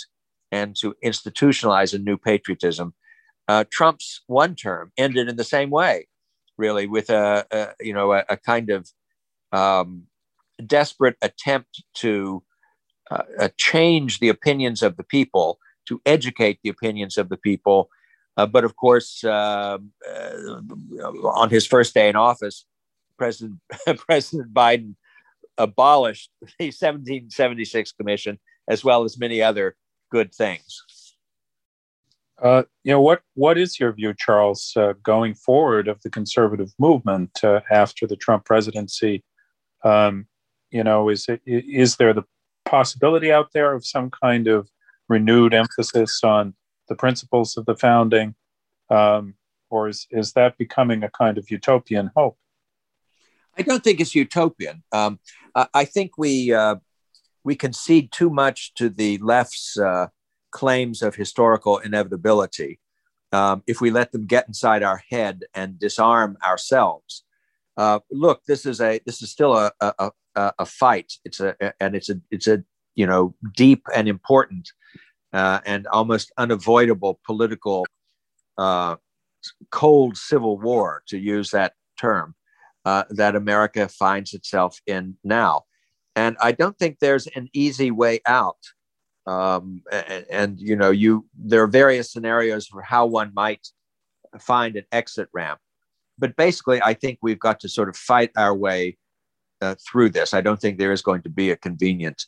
and 0.53 0.75
to 0.77 0.94
institutionalize 1.05 1.94
a 1.94 1.99
new 1.99 2.16
patriotism, 2.16 2.94
uh, 3.49 3.64
Trump's 3.70 4.23
one 4.27 4.55
term 4.55 4.92
ended 4.96 5.29
in 5.29 5.37
the 5.37 5.44
same 5.44 5.70
way, 5.70 6.07
really, 6.57 6.87
with 6.87 7.11
a, 7.11 7.46
a 7.51 7.85
you 7.85 7.92
know 7.92 8.12
a, 8.12 8.25
a 8.29 8.37
kind 8.37 8.70
of 8.70 8.88
um, 9.53 10.05
desperate 10.66 11.16
attempt 11.23 11.83
to 11.94 12.42
uh, 13.11 13.49
change 13.57 14.20
the 14.20 14.29
opinions 14.29 14.83
of 14.83 14.96
the 14.96 15.05
people 15.05 15.59
to 15.87 16.01
educate 16.07 16.61
the 16.62 16.70
opinions 16.70 17.18
of 17.18 17.29
the 17.29 17.37
people. 17.37 17.88
Uh, 18.37 18.46
but 18.46 18.64
of 18.64 18.77
course, 18.77 19.25
uh, 19.25 19.79
uh, 20.09 20.61
on 21.25 21.51
his 21.51 21.66
first 21.66 21.92
day 21.94 22.09
in 22.09 22.16
office, 22.16 22.64
President 23.20 23.59
President 24.09 24.54
Biden 24.54 24.94
abolished 25.59 26.30
the 26.59 26.68
1776 26.68 27.92
Commission 27.92 28.38
as 28.66 28.83
well 28.83 29.04
as 29.04 29.18
many 29.18 29.42
other 29.42 29.76
good 30.11 30.35
things. 30.35 30.83
Uh, 32.42 32.62
you 32.83 32.92
know 32.92 33.02
what? 33.02 33.20
What 33.35 33.59
is 33.59 33.78
your 33.78 33.92
view, 33.92 34.14
Charles, 34.16 34.72
uh, 34.74 34.94
going 35.02 35.35
forward 35.35 35.87
of 35.87 36.00
the 36.00 36.09
conservative 36.09 36.72
movement 36.78 37.44
uh, 37.44 37.61
after 37.70 38.06
the 38.06 38.16
Trump 38.16 38.46
presidency? 38.46 39.22
Um, 39.85 40.26
you 40.70 40.83
know, 40.83 41.11
is 41.11 41.26
it 41.28 41.42
is 41.44 41.96
there 41.96 42.14
the 42.14 42.24
possibility 42.64 43.30
out 43.30 43.50
there 43.52 43.74
of 43.74 43.85
some 43.85 44.11
kind 44.11 44.48
of 44.48 44.70
renewed 45.11 45.52
emphasis 45.52 46.24
on 46.24 46.54
the 46.88 46.94
principles 46.94 47.59
of 47.59 47.66
the 47.66 47.76
founding? 47.76 48.35
Um, 48.88 49.35
or 49.68 49.88
is, 49.88 50.06
is 50.11 50.33
that 50.33 50.56
becoming 50.56 51.04
a 51.04 51.11
kind 51.11 51.37
of 51.37 51.50
utopian 51.50 52.11
hope? 52.16 52.38
I 53.61 53.62
don't 53.62 53.85
think 53.85 54.01
it's 54.01 54.14
utopian. 54.14 54.83
Um, 54.90 55.20
I 55.55 55.85
think 55.85 56.16
we 56.16 56.53
uh, 56.53 56.77
we 57.44 57.55
concede 57.57 58.11
too 58.11 58.31
much 58.31 58.73
to 58.75 58.88
the 58.88 59.18
left's 59.18 59.79
uh, 59.79 60.07
claims 60.51 61.03
of 61.03 61.14
historical 61.14 61.77
inevitability 61.79 62.81
um, 63.33 63.62
if 63.66 63.83
we 63.83 63.90
let 63.90 64.12
them 64.12 64.27
get 64.27 64.49
inside 64.49 64.83
our 64.83 65.03
head 65.11 65.42
and 65.55 65.79
disarm 65.79 66.38
ourselves. 66.42 67.25
Uh, 67.77 68.01
look, 68.11 68.42
this 68.46 68.64
is 68.64 68.81
a 68.81 69.01
this 69.05 69.20
is 69.20 69.31
still 69.31 69.55
a 69.55 69.70
a, 69.81 70.11
a, 70.37 70.53
a 70.61 70.64
fight. 70.64 71.12
It's 71.27 71.40
a 71.40 71.55
and 71.81 71.94
it's 71.94 72.09
a 72.09 72.18
it's 72.31 72.46
a 72.46 72.64
you 72.94 73.07
know 73.07 73.35
deep 73.55 73.87
and 73.94 74.09
important 74.09 74.73
uh, 75.35 75.61
and 75.66 75.87
almost 75.88 76.33
unavoidable 76.38 77.20
political 77.27 77.87
uh, 78.57 78.96
cold 79.70 80.16
civil 80.16 80.59
war, 80.59 81.03
to 81.09 81.18
use 81.18 81.51
that 81.51 81.75
term, 81.99 82.35
uh, 82.85 83.05
that 83.11 83.37
America 83.37 83.88
finds 83.88 84.35
itself 84.35 84.81
in 84.87 85.16
now. 85.25 85.64
And 86.16 86.37
I 86.40 86.53
don't 86.53 86.79
think 86.79 86.99
there's 86.99 87.27
an 87.29 87.49
easy 87.53 87.90
way 87.90 88.21
out. 88.27 88.59
Um, 89.27 89.83
and, 89.93 90.27
and, 90.31 90.61
you 90.61 90.77
know, 90.77 90.90
you 90.90 91.27
there 91.38 91.62
are 91.62 91.69
various 91.69 92.11
scenarios 92.12 92.66
for 92.66 92.83
how 92.83 93.07
one 93.07 93.33
might 93.35 93.69
find 94.38 94.77
an 94.77 94.85
exit 94.93 95.29
ramp. 95.33 95.61
But 96.19 96.37
basically, 96.37 96.83
I 96.83 96.95
think 96.95 97.19
we've 97.23 97.38
got 97.38 97.61
to 97.61 97.69
sort 97.69 97.88
of 97.88 97.97
fight 97.97 98.31
our 98.37 98.55
way 98.55 98.99
uh, 99.61 99.75
through 99.87 100.11
this. 100.11 100.35
I 100.35 100.40
don't 100.40 100.61
think 100.61 100.79
there 100.79 100.93
is 100.93 101.03
going 101.03 101.23
to 101.23 101.31
be 101.31 101.51
a 101.51 101.57
convenient 101.57 102.27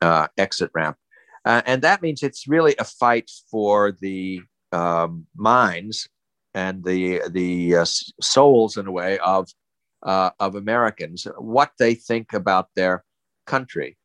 uh, 0.00 0.28
exit 0.38 0.70
ramp. 0.74 0.96
Uh, 1.44 1.62
and 1.66 1.82
that 1.82 2.02
means 2.02 2.22
it's 2.22 2.48
really 2.48 2.74
a 2.78 2.84
fight 2.84 3.30
for 3.50 3.92
the 4.00 4.40
um, 4.72 5.26
minds 5.36 6.08
and 6.54 6.84
the 6.84 7.20
the 7.30 7.76
uh, 7.76 7.84
souls, 8.20 8.76
in 8.76 8.86
a 8.86 8.92
way, 8.92 9.18
of 9.18 9.48
uh, 10.04 10.30
of 10.38 10.54
Americans, 10.54 11.26
what 11.38 11.72
they 11.78 11.94
think 11.94 12.32
about 12.32 12.68
their 12.74 13.04
country. 13.46 13.96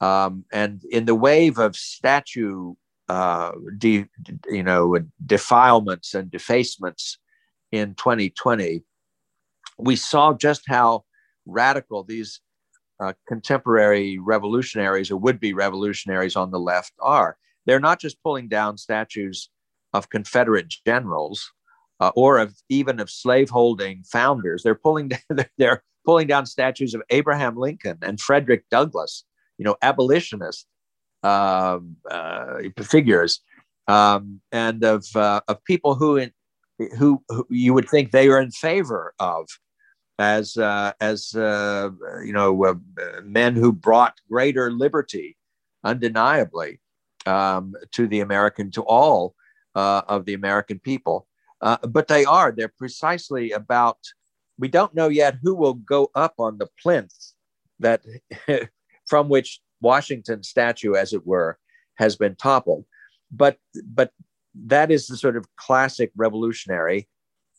Um, 0.00 0.44
and 0.52 0.82
in 0.90 1.04
the 1.04 1.14
wave 1.14 1.58
of 1.58 1.76
statue, 1.76 2.74
uh, 3.08 3.52
de, 3.78 4.06
you 4.48 4.62
know, 4.62 4.98
defilements 5.24 6.14
and 6.14 6.30
defacements 6.30 7.18
in 7.70 7.94
2020, 7.94 8.82
we 9.78 9.96
saw 9.96 10.32
just 10.32 10.62
how 10.66 11.04
radical 11.46 12.04
these 12.04 12.40
uh, 13.00 13.12
contemporary 13.26 14.18
revolutionaries 14.18 15.10
or 15.10 15.16
would 15.16 15.40
be 15.40 15.52
revolutionaries 15.52 16.36
on 16.36 16.50
the 16.50 16.60
left 16.60 16.92
are. 17.00 17.36
They're 17.66 17.80
not 17.80 18.00
just 18.00 18.22
pulling 18.22 18.48
down 18.48 18.78
statues 18.78 19.50
of 19.92 20.08
Confederate 20.08 20.72
generals 20.86 21.52
uh, 22.02 22.10
or 22.16 22.38
of 22.38 22.52
even 22.68 22.98
of 22.98 23.08
slaveholding 23.08 24.02
founders. 24.02 24.64
They're 24.64 24.74
pulling 24.74 25.08
down, 25.14 25.46
they're 25.56 25.84
pulling 26.04 26.26
down 26.26 26.46
statues 26.46 26.94
of 26.94 27.02
Abraham 27.10 27.56
Lincoln 27.56 27.98
and 28.02 28.20
Frederick 28.20 28.64
Douglass, 28.70 29.24
you 29.56 29.64
know, 29.64 29.76
abolitionist 29.82 30.66
uh, 31.22 31.78
uh, 32.10 32.58
figures, 32.82 33.40
um, 33.86 34.40
and 34.50 34.82
of 34.82 35.06
uh, 35.14 35.42
of 35.46 35.62
people 35.62 35.94
who, 35.94 36.16
in, 36.16 36.32
who 36.98 37.22
who 37.28 37.46
you 37.48 37.72
would 37.72 37.88
think 37.88 38.10
they 38.10 38.28
are 38.28 38.40
in 38.40 38.50
favor 38.50 39.14
of 39.20 39.46
as 40.18 40.56
uh, 40.56 40.92
as 41.00 41.36
uh, 41.36 41.90
you 42.24 42.32
know 42.32 42.80
men 43.22 43.54
who 43.54 43.72
brought 43.72 44.18
greater 44.28 44.72
liberty, 44.72 45.36
undeniably, 45.84 46.80
um, 47.26 47.74
to 47.92 48.08
the 48.08 48.18
American 48.18 48.72
to 48.72 48.82
all 48.82 49.36
of 49.76 50.24
the 50.24 50.34
American 50.34 50.80
people. 50.80 51.28
Uh, 51.62 51.78
but 51.88 52.08
they 52.08 52.24
are 52.24 52.52
they're 52.52 52.72
precisely 52.76 53.52
about. 53.52 53.98
We 54.58 54.68
don't 54.68 54.94
know 54.94 55.08
yet 55.08 55.38
who 55.42 55.54
will 55.54 55.74
go 55.74 56.10
up 56.14 56.34
on 56.38 56.58
the 56.58 56.68
plinth 56.80 57.14
that 57.80 58.02
from 59.08 59.28
which 59.28 59.60
Washington 59.80 60.42
statue, 60.42 60.94
as 60.94 61.12
it 61.12 61.26
were, 61.26 61.58
has 61.96 62.16
been 62.16 62.36
toppled. 62.36 62.84
But 63.30 63.58
but 63.84 64.12
that 64.54 64.90
is 64.90 65.06
the 65.06 65.16
sort 65.16 65.36
of 65.36 65.46
classic 65.56 66.12
revolutionary 66.16 67.08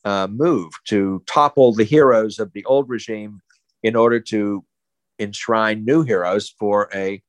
uh, 0.06 0.28
move 0.28 0.72
to 0.86 1.24
topple 1.26 1.74
the 1.74 1.84
heroes 1.84 2.40
of 2.40 2.52
the 2.54 2.66
old 2.66 2.90
regime 2.90 3.40
in 3.82 3.96
order 3.96 4.20
to 4.20 4.64
enshrine 5.20 5.86
new 5.86 6.04
heroes 6.04 6.54
for 6.60 6.90
a, 6.94 7.22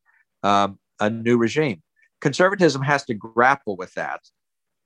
um, 0.42 0.78
a 1.00 1.10
new 1.10 1.36
regime. 1.36 1.82
Conservatism 2.20 2.82
has 2.82 3.04
to 3.04 3.14
grapple 3.14 3.76
with 3.76 3.92
that. 3.94 4.20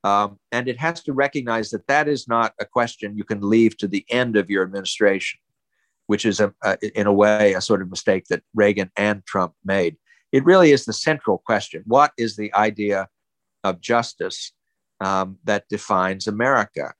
Um, 0.03 0.39
and 0.51 0.67
it 0.67 0.77
has 0.79 1.03
to 1.03 1.13
recognize 1.13 1.71
that 1.71 1.87
that 1.87 2.07
is 2.07 2.27
not 2.27 2.53
a 2.59 2.65
question 2.65 3.17
you 3.17 3.25
can 3.25 3.41
leave 3.41 3.77
to 3.77 3.87
the 3.87 4.05
end 4.09 4.37
of 4.37 4.49
your 4.49 4.63
administration. 4.63 5.39
which 6.09 6.25
is 6.25 6.39
a, 6.39 6.51
a, 6.63 6.75
in 6.99 7.05
a 7.05 7.13
way 7.13 7.53
a 7.53 7.61
sort 7.61 7.83
of 7.83 7.89
mistake 7.91 8.25
that 8.31 8.41
Reagan 8.55 8.89
and 8.97 9.23
Trump 9.27 9.53
made. 9.63 9.95
It 10.31 10.43
really 10.43 10.71
is 10.71 10.85
the 10.85 10.93
central 10.93 11.37
question: 11.37 11.83
What 11.85 12.13
is 12.17 12.35
the 12.35 12.51
idea 12.55 13.07
of 13.63 13.79
justice 13.79 14.51
um, 15.01 15.37
that 15.43 15.65
defines 15.69 16.25
America? 16.25 16.93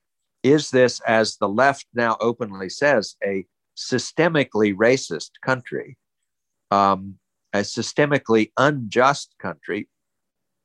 Is 0.44 0.70
this, 0.70 1.00
as 1.08 1.36
the 1.38 1.48
left 1.48 1.86
now 1.92 2.16
openly 2.20 2.68
says, 2.68 3.16
a 3.24 3.44
systemically 3.76 4.72
racist 4.74 5.32
country, 5.44 5.98
um, 6.70 7.18
a 7.52 7.62
systemically 7.62 8.52
unjust 8.56 9.34
country, 9.40 9.88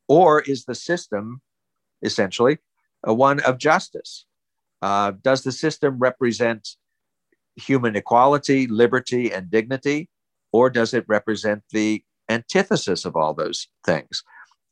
or 0.07 0.41
is 0.41 0.65
the 0.65 0.75
system 0.75 1.41
essentially 2.01 2.57
one 3.03 3.39
of 3.41 3.57
justice? 3.57 4.25
Uh, 4.81 5.13
does 5.23 5.43
the 5.43 5.51
system 5.51 5.97
represent 5.99 6.69
human 7.55 7.95
equality, 7.95 8.67
liberty, 8.67 9.31
and 9.31 9.49
dignity, 9.49 10.09
or 10.51 10.69
does 10.69 10.93
it 10.93 11.05
represent 11.07 11.63
the 11.71 12.03
antithesis 12.29 13.05
of 13.05 13.15
all 13.15 13.33
those 13.33 13.67
things? 13.85 14.23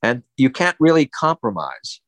And 0.01 0.23
you 0.37 0.49
can't 0.49 0.75
really 0.79 1.05
compromise 1.05 2.01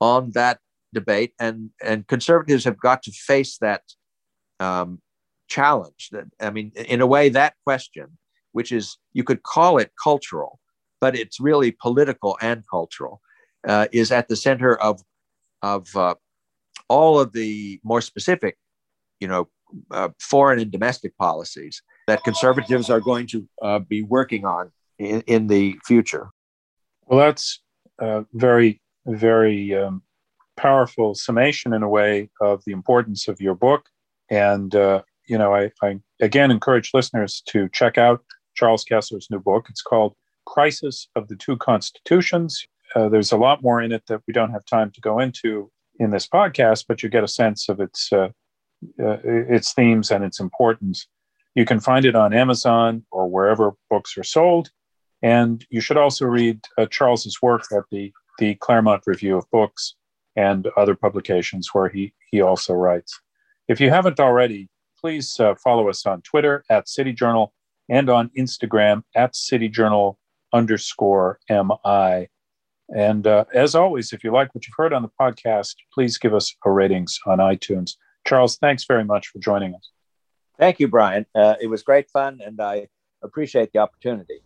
on 0.00 0.30
that 0.32 0.60
debate, 0.94 1.34
and 1.38 1.70
and 1.82 2.06
conservatives 2.06 2.64
have 2.64 2.78
got 2.78 3.02
to 3.02 3.12
face 3.12 3.58
that 3.58 3.82
um, 4.60 5.00
challenge. 5.48 6.10
I 6.40 6.50
mean, 6.50 6.72
in 6.76 7.00
a 7.00 7.06
way, 7.06 7.28
that 7.28 7.54
question, 7.64 8.18
which 8.52 8.72
is 8.72 8.96
you 9.12 9.24
could 9.24 9.42
call 9.42 9.78
it 9.78 9.92
cultural, 10.02 10.60
but 11.00 11.16
it's 11.16 11.40
really 11.40 11.72
political 11.72 12.38
and 12.40 12.64
cultural, 12.70 13.20
uh, 13.66 13.86
is 13.92 14.10
at 14.12 14.28
the 14.28 14.36
center 14.36 14.74
of 14.74 15.02
of 15.62 15.94
uh, 15.94 16.14
all 16.88 17.20
of 17.20 17.32
the 17.32 17.80
more 17.82 18.00
specific, 18.00 18.56
you 19.20 19.28
know, 19.28 19.48
uh, 19.90 20.08
foreign 20.18 20.58
and 20.58 20.70
domestic 20.70 21.16
policies 21.16 21.82
that 22.06 22.24
conservatives 22.24 22.90
are 22.90 23.00
going 23.00 23.26
to 23.26 23.48
uh, 23.62 23.78
be 23.78 24.02
working 24.02 24.44
on 24.44 24.72
in, 24.98 25.20
in 25.26 25.46
the 25.46 25.76
future. 25.84 26.30
Well, 27.06 27.20
that's 27.20 27.60
very, 28.32 28.80
very 29.06 29.74
um, 29.74 30.02
powerful 30.56 31.14
summation 31.14 31.72
in 31.72 31.82
a 31.82 31.88
way 31.88 32.30
of 32.40 32.62
the 32.64 32.72
importance 32.72 33.28
of 33.28 33.40
your 33.40 33.54
book. 33.54 33.88
And, 34.30 34.74
uh, 34.74 35.02
you 35.26 35.38
know, 35.38 35.54
I, 35.54 35.70
I 35.82 36.00
again 36.20 36.50
encourage 36.50 36.90
listeners 36.94 37.42
to 37.48 37.68
check 37.68 37.98
out 37.98 38.24
Charles 38.54 38.84
Kesler's 38.84 39.28
new 39.30 39.38
book. 39.38 39.66
It's 39.68 39.82
called 39.82 40.14
Crisis 40.46 41.08
of 41.14 41.28
the 41.28 41.36
Two 41.36 41.56
Constitutions. 41.56 42.66
Uh, 42.94 43.08
there's 43.08 43.32
a 43.32 43.36
lot 43.36 43.62
more 43.62 43.80
in 43.80 43.92
it 43.92 44.02
that 44.08 44.22
we 44.26 44.32
don't 44.32 44.50
have 44.50 44.64
time 44.64 44.90
to 44.92 45.00
go 45.00 45.18
into 45.18 45.70
in 45.98 46.10
this 46.10 46.26
podcast, 46.26 46.86
but 46.88 47.02
you 47.02 47.08
get 47.08 47.24
a 47.24 47.28
sense 47.28 47.68
of 47.68 47.80
its 47.80 48.12
uh, 48.12 48.28
uh, 48.98 49.18
its 49.24 49.72
themes 49.74 50.10
and 50.10 50.24
its 50.24 50.40
importance. 50.40 51.06
You 51.54 51.64
can 51.64 51.80
find 51.80 52.04
it 52.04 52.14
on 52.14 52.32
Amazon 52.32 53.04
or 53.10 53.28
wherever 53.28 53.72
books 53.90 54.16
are 54.16 54.24
sold. 54.24 54.70
And 55.22 55.64
you 55.68 55.80
should 55.80 55.98
also 55.98 56.24
read 56.24 56.60
uh, 56.78 56.86
Charles's 56.86 57.42
work 57.42 57.64
at 57.72 57.84
the 57.90 58.12
the 58.38 58.54
Claremont 58.56 59.02
Review 59.06 59.36
of 59.36 59.50
Books 59.50 59.94
and 60.34 60.66
other 60.76 60.94
publications 60.94 61.70
where 61.72 61.88
he, 61.88 62.14
he 62.30 62.40
also 62.40 62.72
writes. 62.72 63.20
If 63.68 63.80
you 63.80 63.90
haven't 63.90 64.18
already, 64.18 64.68
please 64.98 65.38
uh, 65.38 65.54
follow 65.62 65.88
us 65.88 66.06
on 66.06 66.22
Twitter 66.22 66.64
at 66.70 66.88
City 66.88 67.12
Journal 67.12 67.52
and 67.88 68.08
on 68.08 68.30
Instagram 68.36 69.02
at 69.14 69.36
City 69.36 69.68
Journal 69.68 70.18
underscore 70.52 71.38
MI. 71.50 72.28
And 72.96 73.26
uh, 73.26 73.44
as 73.54 73.74
always, 73.74 74.12
if 74.12 74.24
you 74.24 74.32
like 74.32 74.54
what 74.54 74.66
you've 74.66 74.74
heard 74.76 74.92
on 74.92 75.02
the 75.02 75.10
podcast, 75.20 75.74
please 75.94 76.18
give 76.18 76.34
us 76.34 76.54
a 76.64 76.70
ratings 76.70 77.18
on 77.26 77.38
iTunes. 77.38 77.92
Charles, 78.26 78.58
thanks 78.58 78.84
very 78.84 79.04
much 79.04 79.28
for 79.28 79.38
joining 79.38 79.74
us. 79.74 79.90
Thank 80.58 80.80
you, 80.80 80.88
Brian. 80.88 81.24
Uh, 81.34 81.54
it 81.60 81.68
was 81.68 81.82
great 81.82 82.10
fun, 82.10 82.40
and 82.44 82.60
I 82.60 82.88
appreciate 83.22 83.72
the 83.72 83.78
opportunity. 83.78 84.42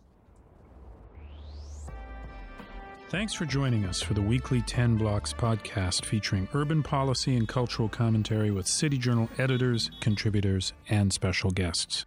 Thanks 3.09 3.33
for 3.33 3.45
joining 3.45 3.85
us 3.85 4.01
for 4.01 4.13
the 4.13 4.21
weekly 4.21 4.61
10 4.61 4.97
Blocks 4.97 5.31
podcast 5.31 6.05
featuring 6.05 6.47
urban 6.53 6.83
policy 6.83 7.35
and 7.35 7.47
cultural 7.47 7.87
commentary 7.87 8.51
with 8.51 8.67
City 8.67 8.97
Journal 8.97 9.29
editors, 9.37 9.91
contributors, 10.01 10.73
and 10.89 11.13
special 11.13 11.51
guests. 11.51 12.05